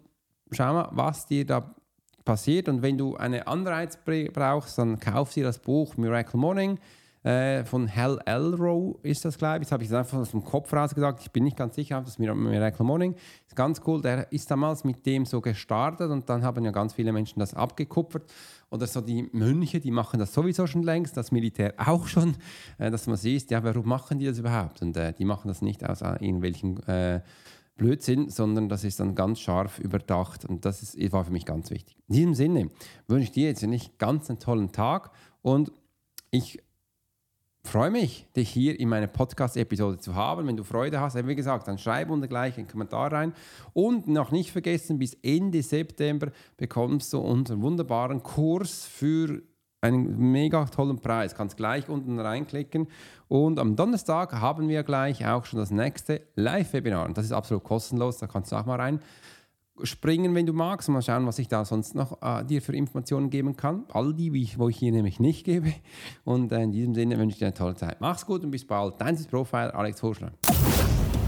schau 0.51 0.73
mal, 0.73 0.89
was 0.91 1.25
dir 1.25 1.45
da 1.45 1.75
passiert. 2.25 2.69
Und 2.69 2.81
wenn 2.81 2.97
du 2.97 3.15
einen 3.15 3.43
Anreiz 3.43 3.97
brauchst, 4.33 4.77
dann 4.77 4.99
kauf 4.99 5.33
dir 5.33 5.43
das 5.43 5.59
Buch 5.59 5.97
Miracle 5.97 6.39
Morning 6.39 6.79
äh, 7.23 7.63
von 7.63 7.93
Hal 7.93 8.19
Elrow 8.25 8.97
ist 9.01 9.23
das, 9.23 9.37
glaube 9.37 9.57
ich. 9.57 9.61
Jetzt 9.61 9.71
habe 9.71 9.83
ich 9.83 9.89
es 9.89 9.95
einfach 9.95 10.17
aus 10.17 10.31
dem 10.31 10.43
Kopf 10.43 10.73
rausgesagt. 10.73 11.21
Ich 11.21 11.31
bin 11.31 11.45
nicht 11.45 11.55
ganz 11.55 11.75
sicher, 11.75 12.01
das 12.01 12.19
Miracle 12.19 12.85
Morning 12.85 13.15
ist 13.47 13.55
ganz 13.55 13.81
cool. 13.87 14.01
Der 14.01 14.31
ist 14.31 14.51
damals 14.51 14.83
mit 14.83 15.05
dem 15.05 15.25
so 15.25 15.39
gestartet 15.39 16.11
und 16.11 16.29
dann 16.29 16.43
haben 16.43 16.65
ja 16.65 16.71
ganz 16.71 16.93
viele 16.93 17.13
Menschen 17.13 17.39
das 17.39 17.53
abgekupfert. 17.53 18.29
Oder 18.69 18.87
so 18.87 18.99
die 18.99 19.29
Mönche, 19.31 19.79
die 19.79 19.91
machen 19.91 20.19
das 20.19 20.33
sowieso 20.33 20.67
schon 20.67 20.83
längst, 20.83 21.15
das 21.15 21.31
Militär 21.31 21.73
auch 21.77 22.07
schon, 22.07 22.35
äh, 22.77 22.91
dass 22.91 23.07
man 23.07 23.15
sieht, 23.15 23.51
ja, 23.51 23.63
warum 23.63 23.87
machen 23.87 24.19
die 24.19 24.25
das 24.25 24.39
überhaupt? 24.39 24.81
Und 24.81 24.97
äh, 24.97 25.13
die 25.13 25.25
machen 25.25 25.47
das 25.47 25.61
nicht 25.61 25.87
aus 25.87 26.01
äh, 26.01 26.17
irgendwelchen 26.19 26.81
Blödsinn, 27.75 28.29
sondern 28.29 28.69
das 28.69 28.83
ist 28.83 28.99
dann 28.99 29.15
ganz 29.15 29.39
scharf 29.39 29.79
überdacht 29.79 30.45
und 30.45 30.63
das 30.63 30.83
ist, 30.83 31.11
war 31.11 31.25
für 31.25 31.31
mich 31.31 31.45
ganz 31.45 31.71
wichtig. 31.71 31.97
In 32.07 32.15
diesem 32.15 32.33
Sinne 32.35 32.69
wünsche 33.07 33.23
ich 33.23 33.31
dir 33.31 33.47
jetzt 33.47 33.63
einen 33.63 33.81
ganz 33.97 34.29
einen 34.29 34.39
tollen 34.39 34.71
Tag 34.71 35.11
und 35.41 35.71
ich 36.29 36.59
freue 37.65 37.89
mich, 37.89 38.27
dich 38.35 38.49
hier 38.49 38.79
in 38.79 38.89
meiner 38.89 39.07
Podcast-Episode 39.07 39.97
zu 39.97 40.15
haben. 40.15 40.47
Wenn 40.47 40.57
du 40.57 40.63
Freude 40.63 40.99
hast, 40.99 41.15
wie 41.27 41.35
gesagt, 41.35 41.67
dann 41.67 41.77
schreib 41.77 42.09
unter 42.09 42.27
gleich 42.27 42.57
einen 42.57 42.67
Kommentar 42.67 43.11
rein. 43.11 43.33
Und 43.73 44.07
noch 44.07 44.31
nicht 44.31 44.51
vergessen, 44.51 44.99
bis 44.99 45.15
Ende 45.23 45.63
September 45.63 46.31
bekommst 46.57 47.13
du 47.13 47.19
unseren 47.19 47.61
wunderbaren 47.61 48.21
Kurs 48.21 48.85
für 48.85 49.41
einen 49.81 50.31
mega 50.31 50.65
tollen 50.65 50.99
Preis. 50.99 51.35
Kannst 51.35 51.57
gleich 51.57 51.89
unten 51.89 52.19
reinklicken. 52.19 52.87
Und 53.27 53.59
am 53.59 53.75
Donnerstag 53.75 54.33
haben 54.33 54.69
wir 54.69 54.83
gleich 54.83 55.25
auch 55.25 55.45
schon 55.45 55.59
das 55.59 55.71
nächste 55.71 56.21
Live-Webinar. 56.35 57.05
Und 57.05 57.17
das 57.17 57.25
ist 57.25 57.31
absolut 57.31 57.63
kostenlos. 57.63 58.17
Da 58.17 58.27
kannst 58.27 58.51
du 58.51 58.55
auch 58.55 58.65
mal 58.65 58.79
rein 58.79 58.99
springen, 59.81 60.35
wenn 60.35 60.45
du 60.45 60.53
magst. 60.53 60.89
Mal 60.89 61.01
schauen, 61.01 61.25
was 61.25 61.39
ich 61.39 61.47
da 61.47 61.65
sonst 61.65 61.95
noch 61.95 62.21
äh, 62.21 62.43
dir 62.45 62.61
für 62.61 62.75
Informationen 62.75 63.29
geben 63.29 63.55
kann. 63.55 63.85
All 63.91 64.13
die, 64.13 64.31
ich, 64.41 64.59
wo 64.59 64.69
ich 64.69 64.77
hier 64.77 64.91
nämlich 64.91 65.19
nicht 65.19 65.45
gebe. 65.45 65.73
Und 66.23 66.51
äh, 66.51 66.61
in 66.61 66.71
diesem 66.71 66.93
Sinne 66.93 67.17
wünsche 67.17 67.33
ich 67.33 67.39
dir 67.39 67.47
eine 67.47 67.53
tolle 67.53 67.75
Zeit. 67.75 67.99
Mach's 67.99 68.25
gut 68.25 68.43
und 68.43 68.51
bis 68.51 68.65
bald. 68.65 68.95
Dein 68.99 69.17
Profile, 69.25 69.73
Alex 69.73 70.03
Horschler. 70.03 70.31